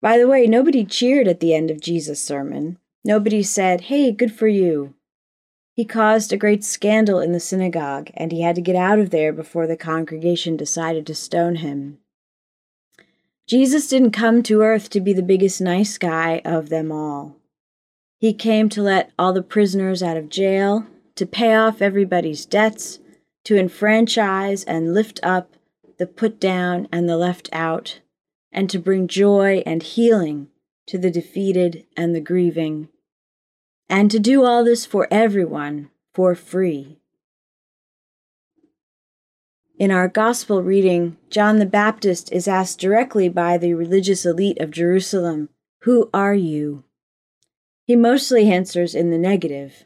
By 0.00 0.18
the 0.18 0.28
way, 0.28 0.46
nobody 0.46 0.84
cheered 0.84 1.26
at 1.26 1.40
the 1.40 1.54
end 1.54 1.70
of 1.70 1.80
Jesus' 1.80 2.22
sermon. 2.22 2.78
Nobody 3.04 3.42
said, 3.42 3.82
Hey, 3.82 4.12
good 4.12 4.32
for 4.32 4.48
you. 4.48 4.94
He 5.74 5.84
caused 5.84 6.32
a 6.32 6.38
great 6.38 6.64
scandal 6.64 7.20
in 7.20 7.32
the 7.32 7.40
synagogue, 7.40 8.10
and 8.14 8.32
he 8.32 8.40
had 8.40 8.54
to 8.56 8.62
get 8.62 8.76
out 8.76 8.98
of 8.98 9.10
there 9.10 9.32
before 9.32 9.66
the 9.66 9.76
congregation 9.76 10.56
decided 10.56 11.06
to 11.06 11.14
stone 11.14 11.56
him. 11.56 11.98
Jesus 13.46 13.88
didn't 13.88 14.12
come 14.12 14.42
to 14.44 14.62
earth 14.62 14.88
to 14.90 15.00
be 15.00 15.12
the 15.12 15.22
biggest 15.22 15.60
nice 15.60 15.98
guy 15.98 16.40
of 16.44 16.68
them 16.68 16.90
all. 16.90 17.36
He 18.18 18.32
came 18.32 18.68
to 18.70 18.82
let 18.82 19.12
all 19.18 19.32
the 19.32 19.42
prisoners 19.42 20.02
out 20.02 20.16
of 20.16 20.30
jail, 20.30 20.86
to 21.16 21.26
pay 21.26 21.54
off 21.54 21.82
everybody's 21.82 22.46
debts, 22.46 22.98
to 23.44 23.58
enfranchise 23.58 24.64
and 24.64 24.94
lift 24.94 25.20
up 25.22 25.56
the 25.98 26.06
put 26.06 26.40
down 26.40 26.88
and 26.90 27.08
the 27.08 27.16
left 27.16 27.48
out, 27.52 28.00
and 28.52 28.68
to 28.70 28.78
bring 28.78 29.06
joy 29.06 29.62
and 29.66 29.82
healing 29.82 30.48
to 30.86 30.98
the 30.98 31.10
defeated 31.10 31.84
and 31.96 32.14
the 32.14 32.20
grieving, 32.20 32.88
and 33.88 34.10
to 34.10 34.18
do 34.18 34.44
all 34.44 34.64
this 34.64 34.86
for 34.86 35.08
everyone 35.10 35.90
for 36.14 36.34
free. 36.34 36.98
In 39.78 39.90
our 39.90 40.08
gospel 40.08 40.62
reading, 40.62 41.18
John 41.28 41.58
the 41.58 41.66
Baptist 41.66 42.32
is 42.32 42.48
asked 42.48 42.80
directly 42.80 43.28
by 43.28 43.58
the 43.58 43.74
religious 43.74 44.24
elite 44.24 44.58
of 44.58 44.70
Jerusalem, 44.70 45.50
Who 45.80 46.08
are 46.14 46.34
you? 46.34 46.85
He 47.86 47.94
mostly 47.94 48.50
answers 48.50 48.96
in 48.96 49.10
the 49.10 49.18
negative. 49.18 49.84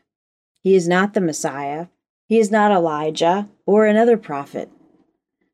He 0.62 0.74
is 0.74 0.88
not 0.88 1.12
the 1.12 1.20
Messiah. 1.20 1.88
He 2.26 2.38
is 2.38 2.50
not 2.50 2.72
Elijah 2.72 3.48
or 3.66 3.84
another 3.84 4.16
prophet. 4.16 4.70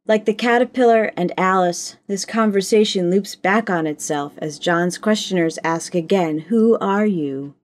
Like 0.06 0.26
the 0.26 0.34
caterpillar 0.34 1.10
and 1.16 1.32
Alice, 1.36 1.96
this 2.06 2.24
conversation 2.24 3.10
loops 3.10 3.34
back 3.34 3.68
on 3.68 3.88
itself 3.88 4.34
as 4.38 4.60
John's 4.60 4.96
questioners 4.96 5.58
ask 5.64 5.96
again, 5.96 6.38
Who 6.48 6.78
are 6.78 7.04
you? 7.04 7.54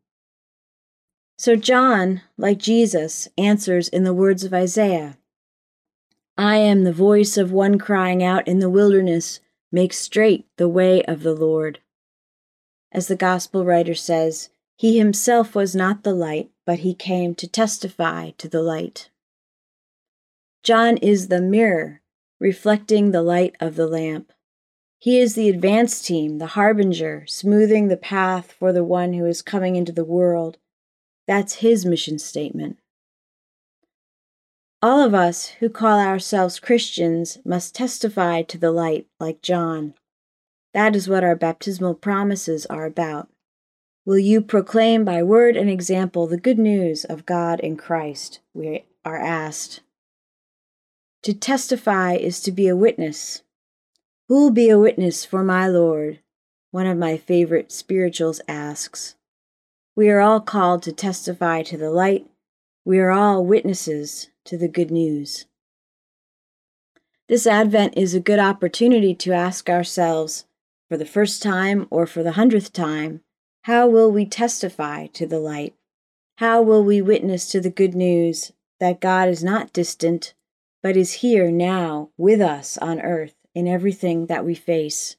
So 1.39 1.55
John, 1.55 2.23
like 2.37 2.59
Jesus, 2.59 3.29
answers 3.39 3.89
in 3.89 4.03
the 4.03 4.15
words 4.15 4.43
of 4.43 4.53
Isaiah 4.53 5.17
I 6.37 6.57
am 6.57 6.83
the 6.83 6.93
voice 6.93 7.37
of 7.37 7.53
one 7.53 7.79
crying 7.79 8.25
out 8.25 8.49
in 8.49 8.59
the 8.59 8.71
wilderness, 8.71 9.39
Make 9.71 9.93
straight 9.93 10.47
the 10.57 10.69
way 10.69 11.05
of 11.05 11.23
the 11.23 11.35
Lord. 11.35 11.79
As 12.91 13.07
the 13.07 13.17
Gospel 13.17 13.65
writer 13.65 13.95
says, 13.95 14.51
he 14.83 14.99
himself 14.99 15.55
was 15.55 15.77
not 15.77 16.03
the 16.03 16.13
light, 16.13 16.51
but 16.67 16.81
he 16.81 16.93
came 16.93 17.37
to 17.37 17.47
testify 17.47 18.31
to 18.31 18.49
the 18.49 18.61
light. 18.61 19.11
John 20.65 20.97
is 20.97 21.29
the 21.29 21.41
mirror, 21.41 22.01
reflecting 22.41 23.13
the 23.13 23.23
light 23.23 23.55
of 23.61 23.77
the 23.77 23.87
lamp. 23.87 24.33
He 24.99 25.21
is 25.21 25.37
the 25.37 25.49
advance 25.49 26.03
team, 26.03 26.39
the 26.39 26.59
harbinger, 26.59 27.25
smoothing 27.29 27.87
the 27.87 27.97
path 27.97 28.51
for 28.59 28.73
the 28.73 28.83
one 28.83 29.13
who 29.13 29.25
is 29.25 29.41
coming 29.41 29.77
into 29.77 29.93
the 29.93 30.05
world. 30.05 30.59
That's 31.29 31.63
his 31.63 31.87
mission 31.87 32.19
statement. 32.19 32.79
All 34.83 35.01
of 35.01 35.15
us 35.15 35.51
who 35.61 35.69
call 35.69 36.01
ourselves 36.01 36.59
Christians 36.59 37.39
must 37.45 37.73
testify 37.73 38.43
to 38.43 38.59
the 38.59 38.73
light 38.73 39.07
like 39.21 39.43
John. 39.43 39.95
That 40.75 40.97
is 40.97 41.09
what 41.09 41.23
our 41.23 41.37
baptismal 41.37 41.95
promises 41.95 42.67
are 42.67 42.85
about. 42.85 43.29
Will 44.05 44.19
you 44.19 44.41
proclaim 44.41 45.05
by 45.05 45.23
word 45.23 45.57
and 45.57 45.71
example 45.71 46.27
the 46.27 46.37
good 46.37 46.59
news 46.59 47.05
of 47.05 47.25
God 47.25 47.61
in 47.61 47.77
Christ? 47.77 48.41
We 48.53 48.85
are 49.05 49.17
asked. 49.17 49.81
To 51.23 51.33
testify 51.33 52.15
is 52.15 52.41
to 52.41 52.51
be 52.51 52.67
a 52.67 52.75
witness. 52.75 53.43
Who'll 54.29 54.51
be 54.51 54.71
a 54.71 54.79
witness 54.79 55.25
for 55.25 55.45
my 55.45 55.69
Lord? 55.69 56.19
One 56.73 56.87
of 56.87 56.99
my 56.99 57.17
favorite 57.17 57.71
spirituals 57.71 58.41
asks. 58.49 59.15
We 59.95 60.11
are 60.11 60.21
all 60.21 60.41
called 60.41 60.83
to 60.83 60.93
testify 60.93 61.63
to 61.63 61.77
the 61.77 61.91
light. 61.91 62.27
We 62.85 62.99
are 62.99 63.13
all 63.13 63.47
witnesses 63.47 64.31
to 64.47 64.59
the 64.59 64.67
good 64.67 64.91
news. 64.91 65.47
This 67.29 67.47
Advent 67.47 67.97
is 67.97 68.15
a 68.15 68.21
good 68.21 68.41
opportunity 68.41 69.15
to 69.15 69.33
ask 69.33 69.71
ourselves, 69.71 70.47
for 70.89 70.97
the 70.97 71.07
first 71.07 71.41
time 71.41 71.87
or 71.89 72.05
for 72.05 72.25
the 72.25 72.33
hundredth 72.33 72.73
time, 72.73 73.21
how 73.63 73.87
will 73.87 74.11
we 74.11 74.27
testify 74.27 75.07
to 75.07 75.25
the 75.25 75.39
light? 75.39 75.75
How 76.37 76.61
will 76.61 76.83
we 76.83 77.01
witness 77.01 77.49
to 77.51 77.61
the 77.61 77.71
good 77.71 77.95
news 77.95 78.53
that 78.81 79.01
God 79.01 79.29
is 79.29 79.45
not 79.45 79.73
distant, 79.73 80.35
but 80.83 80.97
is 80.97 81.15
here 81.15 81.51
now 81.53 82.11
with 82.17 82.41
us 82.41 82.77
on 82.79 83.01
earth 83.01 83.37
in 83.55 83.69
everything 83.69 84.27
that 84.27 84.45
we 84.45 84.57
face? 84.57 85.15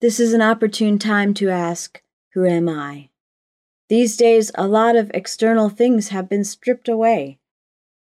This 0.00 0.18
is 0.18 0.32
an 0.32 0.42
opportune 0.42 0.98
time 0.98 1.32
to 1.34 1.50
ask, 1.50 2.02
Who 2.34 2.44
am 2.44 2.68
I? 2.68 3.10
These 3.88 4.16
days, 4.16 4.50
a 4.56 4.66
lot 4.66 4.96
of 4.96 5.10
external 5.14 5.68
things 5.68 6.08
have 6.08 6.28
been 6.28 6.44
stripped 6.44 6.88
away. 6.88 7.38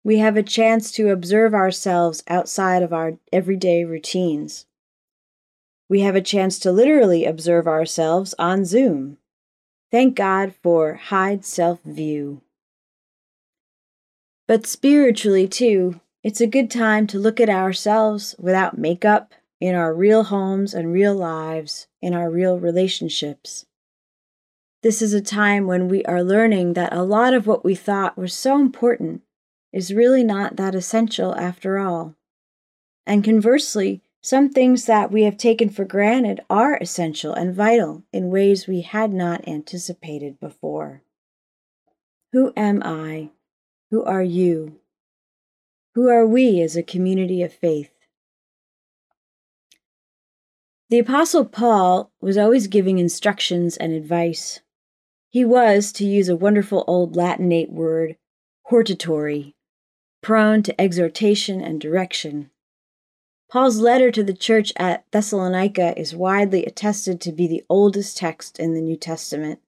We 0.03 0.19
have 0.19 0.37
a 0.37 0.43
chance 0.43 0.91
to 0.91 1.09
observe 1.09 1.55
ourselves 1.55 2.23
outside 2.27 2.83
of 2.83 2.93
our 2.93 3.17
everyday 3.33 3.85
routines. 3.85 4.67
We 5.87 6.01
have 6.01 6.15
a 6.15 6.21
chance 6.21 6.57
to 6.59 6.71
literally 6.71 7.25
observe 7.25 7.67
ourselves 7.67 8.33
on 8.39 8.65
Zoom. 8.65 9.17
Thank 9.91 10.15
God 10.15 10.53
for 10.63 10.95
hide 10.95 11.45
self 11.45 11.81
view. 11.83 12.41
But 14.47 14.65
spiritually, 14.65 15.47
too, 15.47 16.01
it's 16.23 16.41
a 16.41 16.47
good 16.47 16.71
time 16.71 17.07
to 17.07 17.19
look 17.19 17.39
at 17.39 17.49
ourselves 17.49 18.35
without 18.39 18.77
makeup 18.77 19.33
in 19.61 19.75
our 19.75 19.93
real 19.93 20.23
homes 20.23 20.73
and 20.73 20.91
real 20.91 21.15
lives, 21.15 21.87
in 22.01 22.13
our 22.13 22.29
real 22.29 22.59
relationships. 22.59 23.65
This 24.81 25.01
is 25.01 25.13
a 25.13 25.21
time 25.21 25.65
when 25.65 25.87
we 25.87 26.03
are 26.05 26.23
learning 26.23 26.73
that 26.73 26.93
a 26.93 27.03
lot 27.03 27.33
of 27.33 27.47
what 27.47 27.63
we 27.63 27.73
thought 27.73 28.17
was 28.17 28.33
so 28.33 28.59
important 28.59 29.21
is 29.73 29.93
really 29.93 30.23
not 30.23 30.57
that 30.57 30.75
essential 30.75 31.35
after 31.35 31.79
all. 31.79 32.15
And 33.05 33.23
conversely, 33.23 34.01
some 34.25 34.49
things 34.49 34.85
that 34.85 35.11
we 35.11 35.21
have 35.21 35.37
taken 35.37 35.69
for 35.69 35.85
granted 35.85 36.39
are 36.49 36.77
essential 36.77 37.31
and 37.31 37.53
vital 37.53 38.01
in 38.11 38.31
ways 38.31 38.65
we 38.65 38.81
had 38.81 39.13
not 39.13 39.47
anticipated 39.47 40.39
before. 40.39 41.03
Who 42.31 42.51
am 42.57 42.81
I? 42.81 43.29
Who 43.91 44.03
are 44.03 44.23
you? 44.23 44.79
Who 45.93 46.09
are 46.09 46.25
we 46.25 46.59
as 46.59 46.75
a 46.75 46.81
community 46.81 47.43
of 47.43 47.53
faith? 47.53 47.91
The 50.89 50.97
Apostle 50.97 51.45
Paul 51.45 52.11
was 52.19 52.35
always 52.35 52.65
giving 52.65 52.97
instructions 52.97 53.77
and 53.77 53.93
advice. 53.93 54.59
He 55.29 55.45
was, 55.45 55.91
to 55.91 56.03
use 56.03 56.29
a 56.29 56.35
wonderful 56.35 56.83
old 56.87 57.15
Latinate 57.15 57.71
word, 57.71 58.15
hortatory, 58.63 59.53
prone 60.23 60.63
to 60.63 60.81
exhortation 60.81 61.61
and 61.61 61.79
direction. 61.79 62.49
Paul's 63.55 63.79
letter 63.79 64.11
to 64.11 64.21
the 64.21 64.33
church 64.33 64.73
at 64.75 65.09
Thessalonica 65.11 65.97
is 65.97 66.13
widely 66.13 66.65
attested 66.65 67.21
to 67.21 67.31
be 67.31 67.47
the 67.47 67.63
oldest 67.69 68.17
text 68.17 68.59
in 68.59 68.73
the 68.73 68.81
New 68.81 68.97
Testament. 68.97 69.61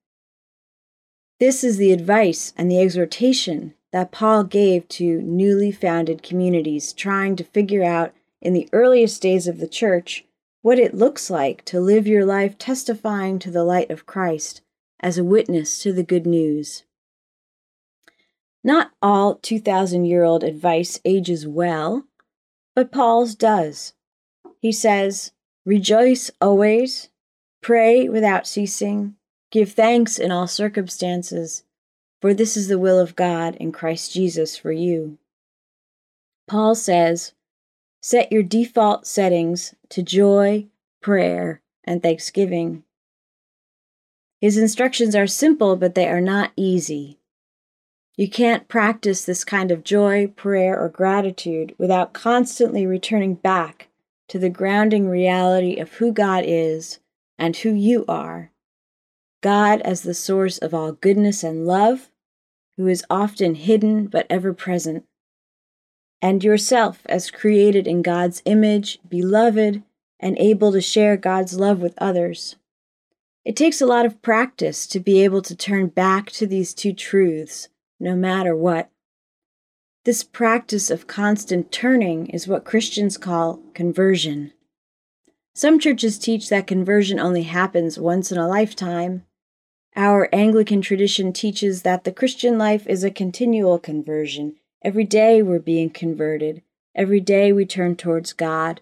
This 1.39 1.63
is 1.63 1.77
the 1.77 1.93
advice 1.93 2.51
and 2.57 2.69
the 2.69 2.81
exhortation 2.81 3.75
that 3.93 4.11
Paul 4.11 4.43
gave 4.43 4.89
to 4.89 5.21
newly 5.21 5.71
founded 5.71 6.21
communities 6.21 6.91
trying 6.91 7.37
to 7.37 7.45
figure 7.45 7.81
out 7.81 8.13
in 8.41 8.51
the 8.51 8.67
earliest 8.73 9.21
days 9.21 9.47
of 9.47 9.59
the 9.59 9.69
church 9.69 10.25
what 10.61 10.79
it 10.79 10.93
looks 10.93 11.29
like 11.29 11.63
to 11.63 11.79
live 11.79 12.05
your 12.05 12.25
life 12.25 12.57
testifying 12.57 13.39
to 13.39 13.49
the 13.49 13.63
light 13.63 13.89
of 13.89 14.05
Christ 14.05 14.59
as 14.99 15.17
a 15.17 15.23
witness 15.23 15.81
to 15.83 15.93
the 15.93 16.03
good 16.03 16.25
news. 16.25 16.83
Not 18.65 18.91
all 19.01 19.35
2,000 19.35 20.03
year 20.03 20.25
old 20.25 20.43
advice 20.43 20.99
ages 21.05 21.47
well, 21.47 22.03
but 22.77 22.91
Paul's 22.91 23.33
does. 23.33 23.93
He 24.61 24.71
says, 24.71 25.31
Rejoice 25.65 26.29
always, 26.39 27.09
pray 27.59 28.07
without 28.07 28.45
ceasing, 28.45 29.15
Give 29.49 29.71
thanks 29.71 30.19
in 30.19 30.31
all 30.31 30.45
circumstances, 30.45 31.63
for 32.21 32.35
this 32.35 32.55
is 32.55 32.67
the 32.67 32.77
will 32.77 32.99
of 32.99 33.15
God 33.15 33.55
in 33.55 33.71
Christ 33.71 34.13
Jesus 34.13 34.55
for 34.55 34.71
you. 34.71 35.17
Paul 36.47 36.75
says, 36.75 37.33
Set 37.99 38.31
your 38.31 38.43
default 38.43 39.07
settings 39.07 39.73
to 39.89 40.03
joy, 40.03 40.67
prayer, 41.01 41.63
and 41.83 42.03
thanksgiving. 42.03 42.83
His 44.39 44.55
instructions 44.55 45.15
are 45.15 45.25
simple, 45.25 45.77
but 45.77 45.95
they 45.95 46.07
are 46.07 46.21
not 46.21 46.51
easy. 46.55 47.17
You 48.17 48.27
can't 48.27 48.67
practice 48.67 49.23
this 49.23 49.45
kind 49.45 49.69
of 49.69 49.83
joy, 49.83 50.25
prayer, 50.25 50.79
or 50.81 50.89
gratitude 50.89 51.75
without 51.77 52.13
constantly 52.13 52.87
returning 52.87 53.35
back 53.35 53.89
to 54.27 54.39
the 54.39 54.49
grounding 54.49 55.07
reality 55.07 55.77
of 55.77 55.93
who 55.93 56.11
God 56.11 56.43
is 56.47 56.99
and 57.37 57.55
who 57.55 57.73
you 57.73 58.05
are. 58.07 58.51
God 59.43 59.81
as 59.81 60.01
the 60.01 60.15
source 60.15 60.57
of 60.57 60.73
all 60.73 60.93
goodness 60.93 61.43
and 61.43 61.67
love, 61.67 62.09
who 62.75 62.87
is 62.87 63.05
often 63.07 63.53
hidden 63.53 64.07
but 64.07 64.25
ever 64.31 64.51
present, 64.51 65.05
and 66.19 66.43
yourself 66.43 67.01
as 67.05 67.29
created 67.29 67.85
in 67.85 68.01
God's 68.01 68.41
image, 68.45 68.99
beloved, 69.07 69.83
and 70.19 70.37
able 70.39 70.71
to 70.71 70.81
share 70.81 71.17
God's 71.17 71.59
love 71.59 71.79
with 71.79 71.93
others. 71.99 72.55
It 73.45 73.55
takes 73.55 73.79
a 73.79 73.85
lot 73.85 74.07
of 74.07 74.23
practice 74.23 74.87
to 74.87 74.99
be 74.99 75.23
able 75.23 75.43
to 75.43 75.55
turn 75.55 75.87
back 75.87 76.31
to 76.31 76.47
these 76.47 76.73
two 76.73 76.93
truths, 76.93 77.69
no 77.99 78.15
matter 78.15 78.55
what. 78.55 78.89
This 80.05 80.23
practice 80.23 80.89
of 80.89 81.07
constant 81.07 81.71
turning 81.71 82.27
is 82.27 82.47
what 82.47 82.65
Christians 82.65 83.17
call 83.17 83.59
conversion. 83.73 84.53
Some 85.53 85.79
churches 85.79 86.17
teach 86.17 86.49
that 86.49 86.67
conversion 86.67 87.19
only 87.19 87.43
happens 87.43 87.99
once 87.99 88.31
in 88.31 88.37
a 88.37 88.47
lifetime. 88.47 89.25
Our 89.95 90.29
Anglican 90.31 90.81
tradition 90.81 91.33
teaches 91.33 91.81
that 91.81 92.03
the 92.03 92.11
Christian 92.11 92.57
life 92.57 92.85
is 92.87 93.03
a 93.03 93.11
continual 93.11 93.79
conversion. 93.79 94.55
Every 94.83 95.03
day 95.03 95.41
we're 95.41 95.59
being 95.59 95.89
converted. 95.89 96.61
Every 96.95 97.19
day 97.19 97.51
we 97.51 97.65
turn 97.65 97.95
towards 97.95 98.33
God. 98.33 98.81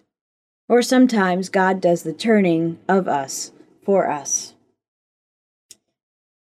Or 0.68 0.82
sometimes 0.82 1.48
God 1.48 1.80
does 1.80 2.02
the 2.02 2.12
turning 2.12 2.78
of 2.88 3.08
us 3.08 3.52
for 3.84 4.10
us. 4.10 4.54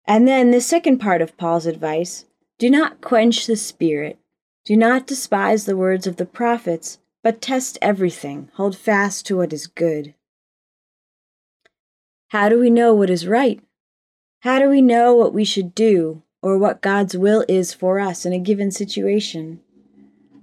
And 0.07 0.29
then 0.29 0.51
the 0.51 0.61
second 0.61 0.99
part 0.99 1.21
of 1.21 1.37
Paul's 1.37 1.66
advice 1.66 2.26
do 2.59 2.71
not 2.71 3.01
quench 3.01 3.47
the 3.47 3.57
Spirit. 3.57 4.19
Do 4.64 4.77
not 4.77 5.07
despise 5.07 5.64
the 5.64 5.77
words 5.77 6.07
of 6.07 6.16
the 6.16 6.25
prophets, 6.25 6.99
but 7.23 7.42
test 7.42 7.79
everything. 7.83 8.51
Hold 8.55 8.77
fast 8.77 9.27
to 9.27 9.37
what 9.37 9.53
is 9.53 9.66
good. 9.66 10.14
How 12.29 12.49
do 12.49 12.59
we 12.59 12.71
know 12.71 12.95
what 12.95 13.11
is 13.11 13.27
right? 13.27 13.61
How 14.40 14.59
do 14.59 14.69
we 14.69 14.81
know 14.81 15.14
what 15.14 15.35
we 15.35 15.45
should 15.45 15.75
do 15.75 16.23
or 16.40 16.57
what 16.57 16.81
God's 16.81 17.16
will 17.16 17.45
is 17.47 17.75
for 17.75 18.01
us 18.01 18.25
in 18.25 18.33
a 18.33 18.38
given 18.38 18.71
situation? 18.71 19.61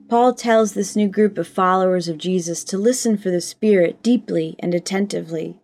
Paul 0.08 0.34
tells 0.36 0.74
this 0.74 0.96
new 0.96 1.08
group 1.08 1.40
of 1.40 1.48
followers 1.48 2.08
of 2.08 2.20
Jesus 2.20 2.64
to 2.66 2.78
listen 2.78 3.18
for 3.18 3.32
the 3.32 3.42
Spirit 3.42 4.04
deeply 4.04 4.56
and 4.60 4.76
attentively. 4.76 5.60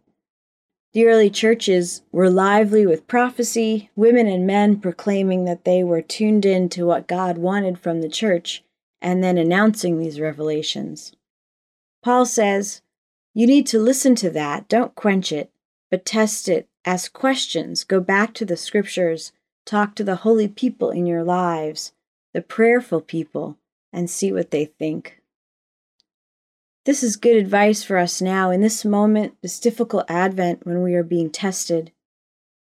The 0.93 1.05
early 1.05 1.29
churches 1.29 2.01
were 2.11 2.29
lively 2.29 2.85
with 2.85 3.07
prophecy, 3.07 3.91
women 3.95 4.27
and 4.27 4.47
men 4.47 4.79
proclaiming 4.79 5.45
that 5.45 5.63
they 5.63 5.83
were 5.83 6.01
tuned 6.01 6.45
in 6.45 6.67
to 6.69 6.85
what 6.85 7.07
God 7.07 7.37
wanted 7.37 7.77
from 7.77 8.01
the 8.01 8.09
church 8.09 8.63
and 9.01 9.23
then 9.23 9.37
announcing 9.37 9.99
these 9.99 10.19
revelations. 10.19 11.13
Paul 12.03 12.25
says, 12.25 12.81
You 13.35 13.45
need 13.45 13.67
to 13.67 13.79
listen 13.79 14.15
to 14.15 14.31
that, 14.31 14.67
don't 14.67 14.95
quench 14.95 15.31
it, 15.31 15.51
but 15.91 16.05
test 16.05 16.49
it, 16.49 16.67
ask 16.85 17.13
questions, 17.13 17.83
go 17.83 17.99
back 17.99 18.33
to 18.35 18.45
the 18.45 18.57
scriptures, 18.57 19.31
talk 19.65 19.93
to 19.95 20.03
the 20.03 20.17
holy 20.17 20.47
people 20.47 20.89
in 20.89 21.05
your 21.05 21.23
lives, 21.23 21.93
the 22.33 22.41
prayerful 22.41 23.01
people, 23.01 23.57
and 23.93 24.09
see 24.09 24.31
what 24.31 24.49
they 24.49 24.65
think. 24.65 25.18
This 26.85 27.03
is 27.03 27.17
good 27.17 27.35
advice 27.35 27.83
for 27.83 27.97
us 27.97 28.21
now 28.21 28.51
in 28.51 28.61
this 28.61 28.85
moment, 28.85 29.35
this 29.41 29.59
difficult 29.59 30.05
Advent 30.09 30.65
when 30.65 30.81
we 30.81 30.95
are 30.95 31.03
being 31.03 31.29
tested, 31.29 31.91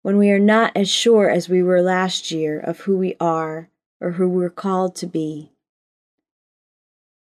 when 0.04 0.17
we 0.17 0.30
are 0.30 0.39
not 0.39 0.71
as 0.76 0.89
sure 0.89 1.30
as 1.30 1.49
we 1.49 1.63
were 1.63 1.82
last 1.82 2.30
year 2.30 2.60
of 2.60 2.82
who 2.82 2.95
we 2.95 3.15
are 3.19 3.69
or 3.99 4.12
who 4.12 4.30
we're 4.30 4.49
called 4.49 4.95
to 4.97 5.08
be. 5.08 5.52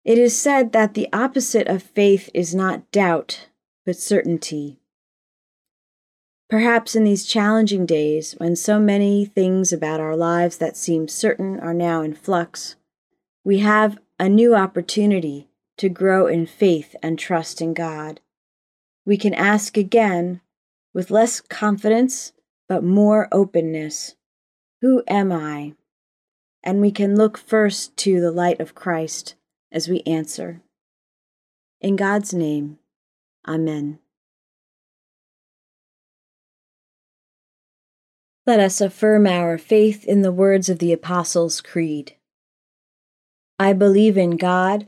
It 0.04 0.18
is 0.18 0.38
said 0.38 0.74
that 0.74 0.94
the 0.94 1.08
opposite 1.14 1.68
of 1.68 1.84
faith 1.84 2.30
is 2.34 2.54
not 2.54 2.92
doubt, 2.92 3.48
but 3.86 3.96
certainty. 3.96 4.80
Perhaps 6.50 6.96
in 6.96 7.06
these 7.06 7.26
challenging 7.26 7.86
days, 7.86 8.34
when 8.40 8.58
so 8.58 8.80
many 8.80 9.24
things 9.24 9.72
about 9.72 10.02
our 10.02 10.18
lives 10.18 10.58
that 10.58 10.76
seem 10.76 11.08
certain 11.08 11.58
are 11.60 11.74
now 11.74 12.02
in 12.02 12.14
flux, 12.14 12.76
we 13.46 13.60
have 13.60 13.98
a 14.20 14.28
new 14.28 14.54
opportunity 14.54 15.48
to 15.78 15.90
grow 15.90 16.28
in 16.28 16.46
faith 16.46 16.96
and 17.02 17.18
trust 17.18 17.62
in 17.62 17.74
God. 17.74 18.20
We 19.06 19.18
can 19.18 19.34
ask 19.34 19.78
again 19.78 20.42
with 20.94 21.12
less 21.12 21.42
confidence 21.42 22.34
but 22.68 22.84
more 22.84 23.28
openness 23.32 24.16
Who 24.82 25.04
am 25.08 25.32
I? 25.32 25.74
And 26.64 26.80
we 26.80 26.92
can 26.92 27.16
look 27.16 27.38
first 27.38 27.98
to 27.98 28.22
the 28.22 28.32
light 28.32 28.60
of 28.60 28.76
Christ 28.76 29.36
as 29.72 29.88
we 29.88 30.02
answer. 30.02 30.62
In 31.80 31.96
God's 31.96 32.34
name, 32.34 32.78
Amen. 33.48 34.00
Let 38.46 38.60
us 38.60 38.82
affirm 38.82 39.28
our 39.28 39.58
faith 39.58 40.06
in 40.06 40.22
the 40.22 40.32
words 40.32 40.68
of 40.68 40.80
the 40.80 40.94
Apostles' 40.94 41.62
Creed. 41.62 42.16
I 43.60 43.74
believe 43.74 44.18
in 44.18 44.38
God 44.38 44.88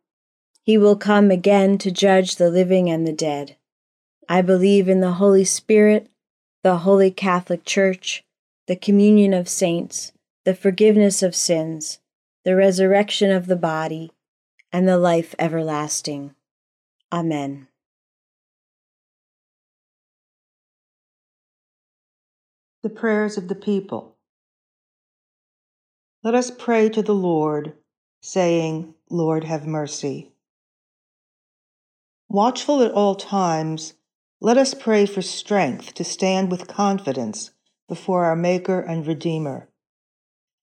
He 0.63 0.77
will 0.77 0.95
come 0.95 1.31
again 1.31 1.77
to 1.79 1.91
judge 1.91 2.35
the 2.35 2.49
living 2.49 2.89
and 2.89 3.07
the 3.07 3.13
dead. 3.13 3.57
I 4.29 4.41
believe 4.41 4.87
in 4.87 5.01
the 5.01 5.13
Holy 5.13 5.43
Spirit, 5.43 6.07
the 6.63 6.77
Holy 6.77 7.11
Catholic 7.11 7.65
Church, 7.65 8.23
the 8.67 8.75
communion 8.75 9.33
of 9.33 9.49
saints, 9.49 10.11
the 10.45 10.55
forgiveness 10.55 11.23
of 11.23 11.35
sins, 11.35 11.99
the 12.45 12.55
resurrection 12.55 13.31
of 13.31 13.47
the 13.47 13.55
body, 13.55 14.11
and 14.71 14.87
the 14.87 14.97
life 14.97 15.35
everlasting. 15.37 16.33
Amen. 17.11 17.67
The 22.83 22.89
prayers 22.89 23.37
of 23.37 23.47
the 23.47 23.55
people. 23.55 24.15
Let 26.23 26.35
us 26.35 26.51
pray 26.51 26.89
to 26.89 27.01
the 27.01 27.15
Lord, 27.15 27.73
saying, 28.21 28.93
Lord, 29.09 29.43
have 29.43 29.67
mercy. 29.67 30.30
Watchful 32.31 32.81
at 32.81 32.93
all 32.93 33.15
times, 33.15 33.95
let 34.39 34.57
us 34.57 34.73
pray 34.73 35.05
for 35.05 35.21
strength 35.21 35.93
to 35.95 36.05
stand 36.05 36.49
with 36.49 36.65
confidence 36.65 37.51
before 37.89 38.23
our 38.23 38.37
Maker 38.37 38.79
and 38.79 39.05
Redeemer. 39.05 39.67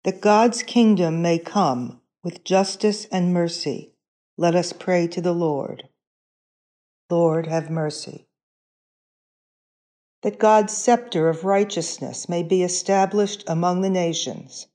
That 0.04 0.22
God's 0.22 0.62
kingdom 0.62 1.20
may 1.20 1.38
come 1.38 2.00
with 2.24 2.42
justice 2.42 3.04
and 3.12 3.34
mercy, 3.34 3.92
let 4.38 4.54
us 4.54 4.72
pray 4.72 5.06
to 5.08 5.20
the 5.20 5.34
Lord. 5.34 5.90
Lord, 7.10 7.48
have 7.48 7.68
mercy. 7.68 8.26
That 10.22 10.38
God's 10.38 10.74
scepter 10.74 11.28
of 11.28 11.44
righteousness 11.44 12.30
may 12.30 12.42
be 12.42 12.62
established 12.62 13.44
among 13.46 13.82
the 13.82 13.90
nations. 13.90 14.68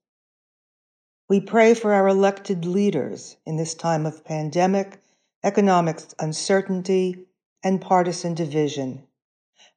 We 1.27 1.41
pray 1.41 1.73
for 1.73 1.91
our 1.93 2.07
elected 2.07 2.65
leaders 2.65 3.35
in 3.47 3.57
this 3.57 3.73
time 3.73 4.05
of 4.05 4.23
pandemic 4.23 5.01
economic 5.47 6.01
uncertainty, 6.19 7.25
and 7.63 7.79
partisan 7.79 8.33
division. 8.33 9.01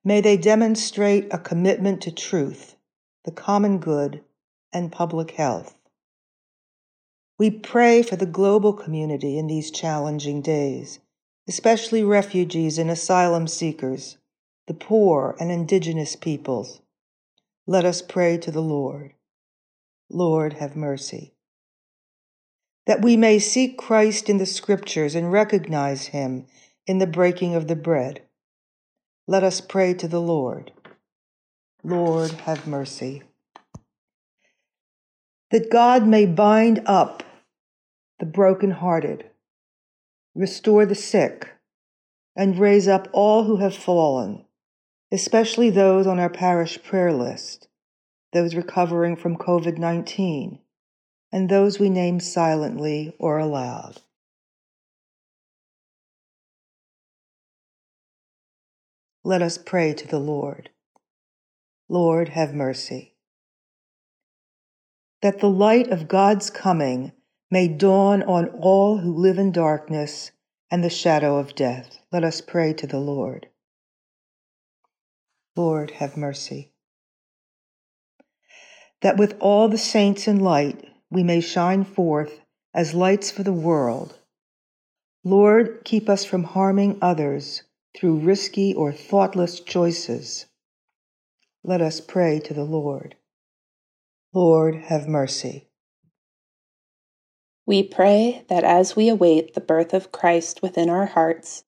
May 0.05 0.21
they 0.21 0.37
demonstrate 0.37 1.33
a 1.33 1.39
commitment 1.39 2.03
to 2.03 2.11
truth, 2.11 2.75
the 3.25 3.31
common 3.31 3.79
good, 3.79 4.21
and 4.73 4.91
public 4.91 5.31
health. 5.31 5.79
We 7.39 7.53
pray 7.53 8.03
for 8.03 8.17
the 8.17 8.27
global 8.27 8.73
community 8.73 9.39
in 9.39 9.47
these 9.47 9.71
challenging 9.71 10.43
days, 10.43 10.99
especially 11.49 12.03
refugees 12.03 12.77
and 12.77 12.91
asylum 12.91 13.47
seekers, 13.47 14.19
the 14.67 14.75
poor 14.75 15.37
and 15.39 15.53
indigenous 15.53 16.17
peoples. 16.17 16.81
Let 17.69 17.85
us 17.85 18.03
pray 18.03 18.39
to 18.39 18.51
the 18.51 18.61
Lord. 18.61 19.15
Lord, 20.11 20.55
have 20.55 20.75
mercy. 20.75 21.33
That 22.91 23.03
we 23.03 23.17
may 23.17 23.39
seek 23.39 23.79
Christ 23.79 24.29
in 24.29 24.39
the 24.39 24.47
Scriptures 24.47 25.15
and 25.15 25.31
recognize 25.31 26.07
him 26.07 26.47
in 26.89 26.99
the 26.99 27.07
breaking 27.07 27.55
of 27.55 27.69
the 27.69 27.77
bread. 27.77 28.23
Let 29.29 29.45
us 29.45 29.61
pray 29.61 29.95
to 29.95 30.09
the 30.09 30.21
Lord. 30.21 30.73
Lord, 31.85 32.33
have 32.33 32.67
mercy. 32.67 33.23
That 35.53 35.71
God 35.71 36.05
may 36.05 36.27
bind 36.27 36.83
up 36.85 37.23
the 38.19 38.27
brokenhearted, 38.27 39.25
restore 40.35 40.85
the 40.85 40.97
sick, 40.97 41.49
and 42.35 42.59
raise 42.59 42.89
up 42.89 43.07
all 43.13 43.45
who 43.45 43.59
have 43.59 43.77
fallen, 43.77 44.47
especially 45.13 45.71
those 45.71 46.09
on 46.09 46.19
our 46.19 46.29
parish 46.29 46.83
prayer 46.83 47.13
list, 47.13 47.69
those 48.33 48.57
recovering 48.57 49.15
from 49.15 49.37
COVID 49.37 49.79
19, 49.79 50.59
and 51.33 51.49
those 51.49 51.79
we 51.79 51.89
name 51.89 52.21
silently 52.21 53.15
or 53.19 53.39
aloud. 53.39 54.01
Let 59.23 59.43
us 59.43 59.59
pray 59.59 59.93
to 59.95 60.09
the 60.09 60.19
Lord. 60.19 60.71
Lord, 61.89 62.31
have 62.31 62.55
mercy. 62.55 63.15
That 65.23 65.41
the 65.41 65.51
light 65.51 65.89
of 65.89 66.09
God's 66.09 66.51
coming 66.51 67.13
may 67.51 67.69
dawn 67.69 68.23
on 68.23 68.49
all 68.49 68.99
who 68.99 69.13
live 69.15 69.39
in 69.39 69.53
darkness 69.53 70.31
and 70.71 70.83
the 70.83 70.91
shadow 70.91 71.37
of 71.37 71.55
death. 71.55 71.99
Let 72.11 72.25
us 72.25 72.41
pray 72.41 72.73
to 72.75 72.87
the 72.87 73.01
Lord. 73.01 73.49
Lord, 75.57 75.91
have 75.93 76.17
mercy. 76.17 76.73
That 79.03 79.17
with 79.17 79.37
all 79.41 79.69
the 79.69 79.79
saints 79.79 80.27
in 80.27 80.41
light 80.41 80.90
we 81.11 81.23
may 81.23 81.41
shine 81.41 81.85
forth 81.85 82.41
as 82.73 82.95
lights 82.95 83.31
for 83.31 83.43
the 83.43 83.53
world. 83.53 84.17
Lord, 85.25 85.83
keep 85.85 86.09
us 86.09 86.25
from 86.25 86.45
harming 86.45 86.99
others 87.03 87.63
through 87.97 88.21
risky 88.21 88.73
or 88.73 88.93
thoughtless 88.93 89.61
choices. 89.61 90.47
Let 91.65 91.83
us 91.83 92.01
pray 92.01 92.41
to 92.41 92.55
the 92.55 92.65
Lord. 92.65 93.17
Lord, 94.33 94.77
have 94.77 95.09
mercy. 95.09 95.69
We 97.67 97.83
pray 97.83 98.45
that 98.49 98.65
as 98.65 98.97
we 98.97 99.09
await 99.09 99.55
the 99.55 99.61
birth 99.61 99.93
of 99.93 100.13
Christ 100.13 100.63
within 100.63 100.89
our 100.89 101.07
hearts, 101.07 101.65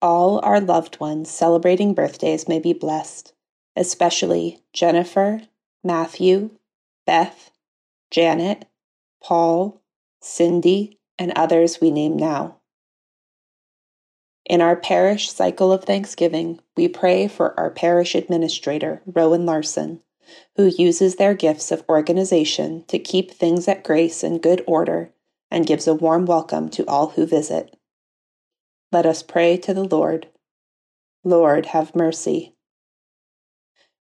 all 0.00 0.38
our 0.44 0.60
loved 0.60 1.00
ones 1.00 1.30
celebrating 1.30 1.94
birthdays 1.94 2.46
may 2.46 2.58
be 2.58 2.72
blessed, 2.72 3.32
especially 3.74 4.62
Jennifer, 4.72 5.42
Matthew, 5.82 6.50
Beth, 7.06 7.50
Janet, 8.10 8.66
Paul, 9.24 9.80
Cindy, 10.20 10.98
and 11.18 11.32
others 11.34 11.80
we 11.80 11.90
name 11.90 12.14
now. 12.14 12.58
In 14.44 14.60
our 14.60 14.76
parish 14.76 15.30
cycle 15.30 15.72
of 15.72 15.84
Thanksgiving, 15.84 16.60
we 16.76 16.88
pray 16.88 17.26
for 17.26 17.58
our 17.58 17.70
parish 17.70 18.14
administrator, 18.14 19.00
Rowan 19.06 19.46
Larson, 19.46 20.02
who 20.56 20.66
uses 20.66 21.16
their 21.16 21.32
gifts 21.32 21.72
of 21.72 21.84
organization 21.88 22.84
to 22.88 22.98
keep 22.98 23.30
things 23.30 23.66
at 23.66 23.82
grace 23.82 24.22
and 24.22 24.42
good 24.42 24.62
order 24.66 25.10
and 25.50 25.66
gives 25.66 25.86
a 25.86 25.94
warm 25.94 26.26
welcome 26.26 26.68
to 26.68 26.86
all 26.86 27.10
who 27.10 27.24
visit. 27.24 27.74
Let 28.92 29.06
us 29.06 29.22
pray 29.22 29.56
to 29.56 29.72
the 29.72 29.84
Lord. 29.84 30.28
Lord, 31.24 31.66
have 31.66 31.96
mercy. 31.96 32.54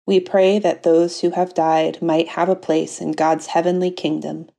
We 0.05 0.19
pray 0.19 0.59
that 0.59 0.83
those 0.83 1.21
who 1.21 1.31
have 1.31 1.55
died 1.55 2.03
might 2.03 2.31
have 2.31 2.49
a 2.49 2.57
place 2.57 3.01
in 3.01 3.13
God's 3.13 3.47
heavenly 3.47 3.93
kingdom, 3.93 4.51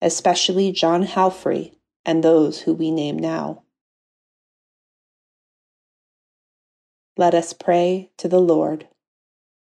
especially 0.00 0.72
John 0.72 1.04
Halfrey 1.04 1.74
and 2.04 2.22
those 2.22 2.60
who 2.62 2.74
we 2.74 2.90
name 2.90 3.18
now. 3.18 3.62
Let 7.16 7.34
us 7.34 7.52
pray 7.52 8.10
to 8.18 8.28
the 8.28 8.40
Lord. 8.40 8.86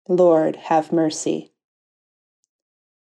Lord, 0.09 0.57
have 0.57 0.93
mercy. 0.93 1.53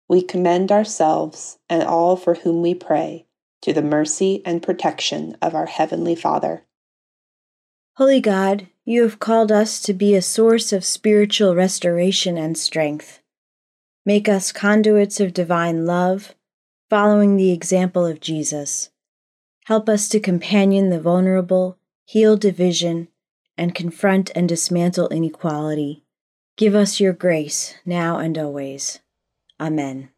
We 0.09 0.23
commend 0.23 0.73
ourselves 0.73 1.59
and 1.69 1.83
all 1.83 2.17
for 2.17 2.35
whom 2.35 2.63
we 2.63 2.75
pray 2.75 3.27
to 3.63 3.73
the 3.73 3.83
mercy 3.83 4.43
and 4.47 4.63
protection 4.63 5.37
of 5.43 5.55
our 5.55 5.67
Heavenly 5.67 6.15
Father. 6.15 6.65
Holy 7.95 8.21
God, 8.21 8.69
you 8.85 9.03
have 9.03 9.19
called 9.19 9.51
us 9.51 9.81
to 9.83 9.93
be 9.93 10.15
a 10.15 10.23
source 10.23 10.73
of 10.73 10.85
spiritual 10.85 11.55
restoration 11.55 12.39
and 12.39 12.57
strength. 12.57 13.21
Make 14.07 14.29
us 14.29 14.53
conduits 14.53 15.21
of 15.21 15.35
divine 15.35 15.85
love, 15.85 16.35
following 16.91 17.37
the 17.37 17.53
example 17.53 18.07
of 18.07 18.21
Jesus. 18.21 18.91
Help 19.67 19.89
us 19.89 20.09
to 20.09 20.21
companion 20.21 20.91
the 20.91 21.01
vulnerable, 21.01 21.79
heal 22.05 22.37
division, 22.37 23.09
and 23.57 23.75
confront 23.75 24.31
and 24.35 24.49
dismantle 24.49 25.09
inequality. 25.09 26.05
Give 26.57 26.75
us 26.75 27.01
your 27.01 27.13
grace, 27.13 27.75
now 27.85 28.19
and 28.19 28.39
always. 28.39 29.01
Amen. 29.61 30.11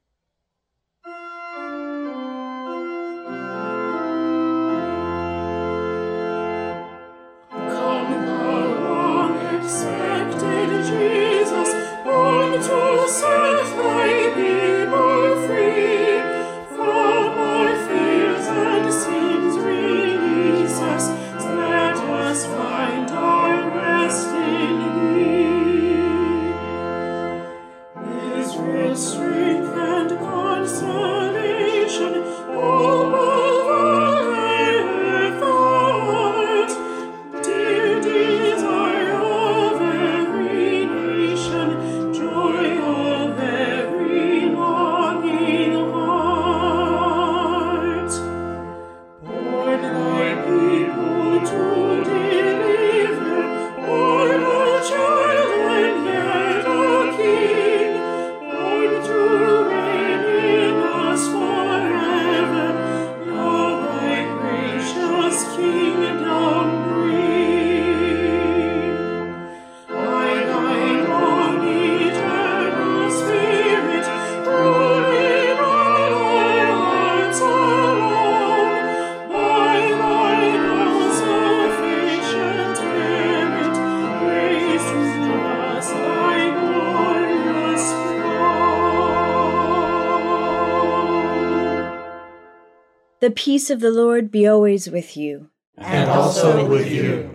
Peace 93.40 93.70
of 93.70 93.80
the 93.80 93.90
Lord 93.90 94.30
be 94.30 94.46
always 94.46 94.90
with 94.90 95.16
you. 95.16 95.48
and 95.78 96.10
also 96.10 96.68
with 96.68 96.92
you. 96.92 97.34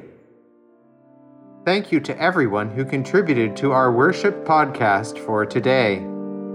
Thank 1.65 1.91
you 1.91 1.99
to 2.01 2.21
everyone 2.21 2.69
who 2.69 2.85
contributed 2.85 3.55
to 3.57 3.71
our 3.71 3.91
worship 3.91 4.45
podcast 4.45 5.17
for 5.17 5.47
today. 5.47 5.97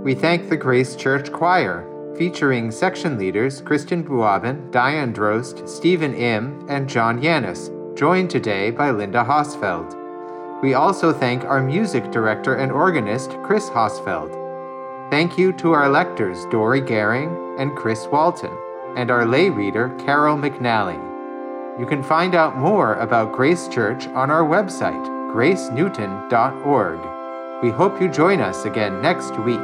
We 0.05 0.15
thank 0.15 0.49
the 0.49 0.57
Grace 0.57 0.95
Church 0.95 1.33
Choir, 1.33 1.85
featuring 2.17 2.71
section 2.71 3.19
leaders 3.19 3.61
Kristen 3.61 4.05
Buaben, 4.05 4.71
Diane 4.71 5.13
Drost, 5.13 5.69
Stephen 5.69 6.15
Im, 6.15 6.65
and 6.69 6.89
John 6.89 7.21
Yanis, 7.21 7.71
joined 7.99 8.31
today 8.31 8.71
by 8.71 8.93
Linda 8.93 9.25
Hosfeld. 9.25 9.97
We 10.63 10.75
also 10.75 11.13
thank 11.13 11.43
our 11.43 11.61
music 11.61 12.13
director 12.13 12.55
and 12.55 12.71
organist, 12.71 13.31
Chris 13.43 13.69
Hosfeld. 13.69 14.31
Thank 15.11 15.37
you 15.37 15.53
to 15.55 15.73
our 15.73 15.89
lectors, 15.89 16.47
Dory 16.53 16.83
Gehring 16.83 17.61
and 17.61 17.77
Chris 17.77 18.07
Walton, 18.13 18.57
and 18.97 19.11
our 19.11 19.27
lay 19.27 19.51
reader, 19.51 19.91
Carol 20.05 20.37
McNally. 20.37 20.99
You 21.79 21.87
can 21.87 22.03
find 22.03 22.35
out 22.35 22.57
more 22.57 22.95
about 22.95 23.33
Grace 23.33 23.69
Church 23.69 24.07
on 24.09 24.31
our 24.31 24.45
website, 24.45 25.07
gracenewton.org. 25.33 27.63
We 27.63 27.71
hope 27.71 28.01
you 28.01 28.09
join 28.09 28.41
us 28.41 28.65
again 28.65 29.01
next 29.01 29.39
week. 29.39 29.61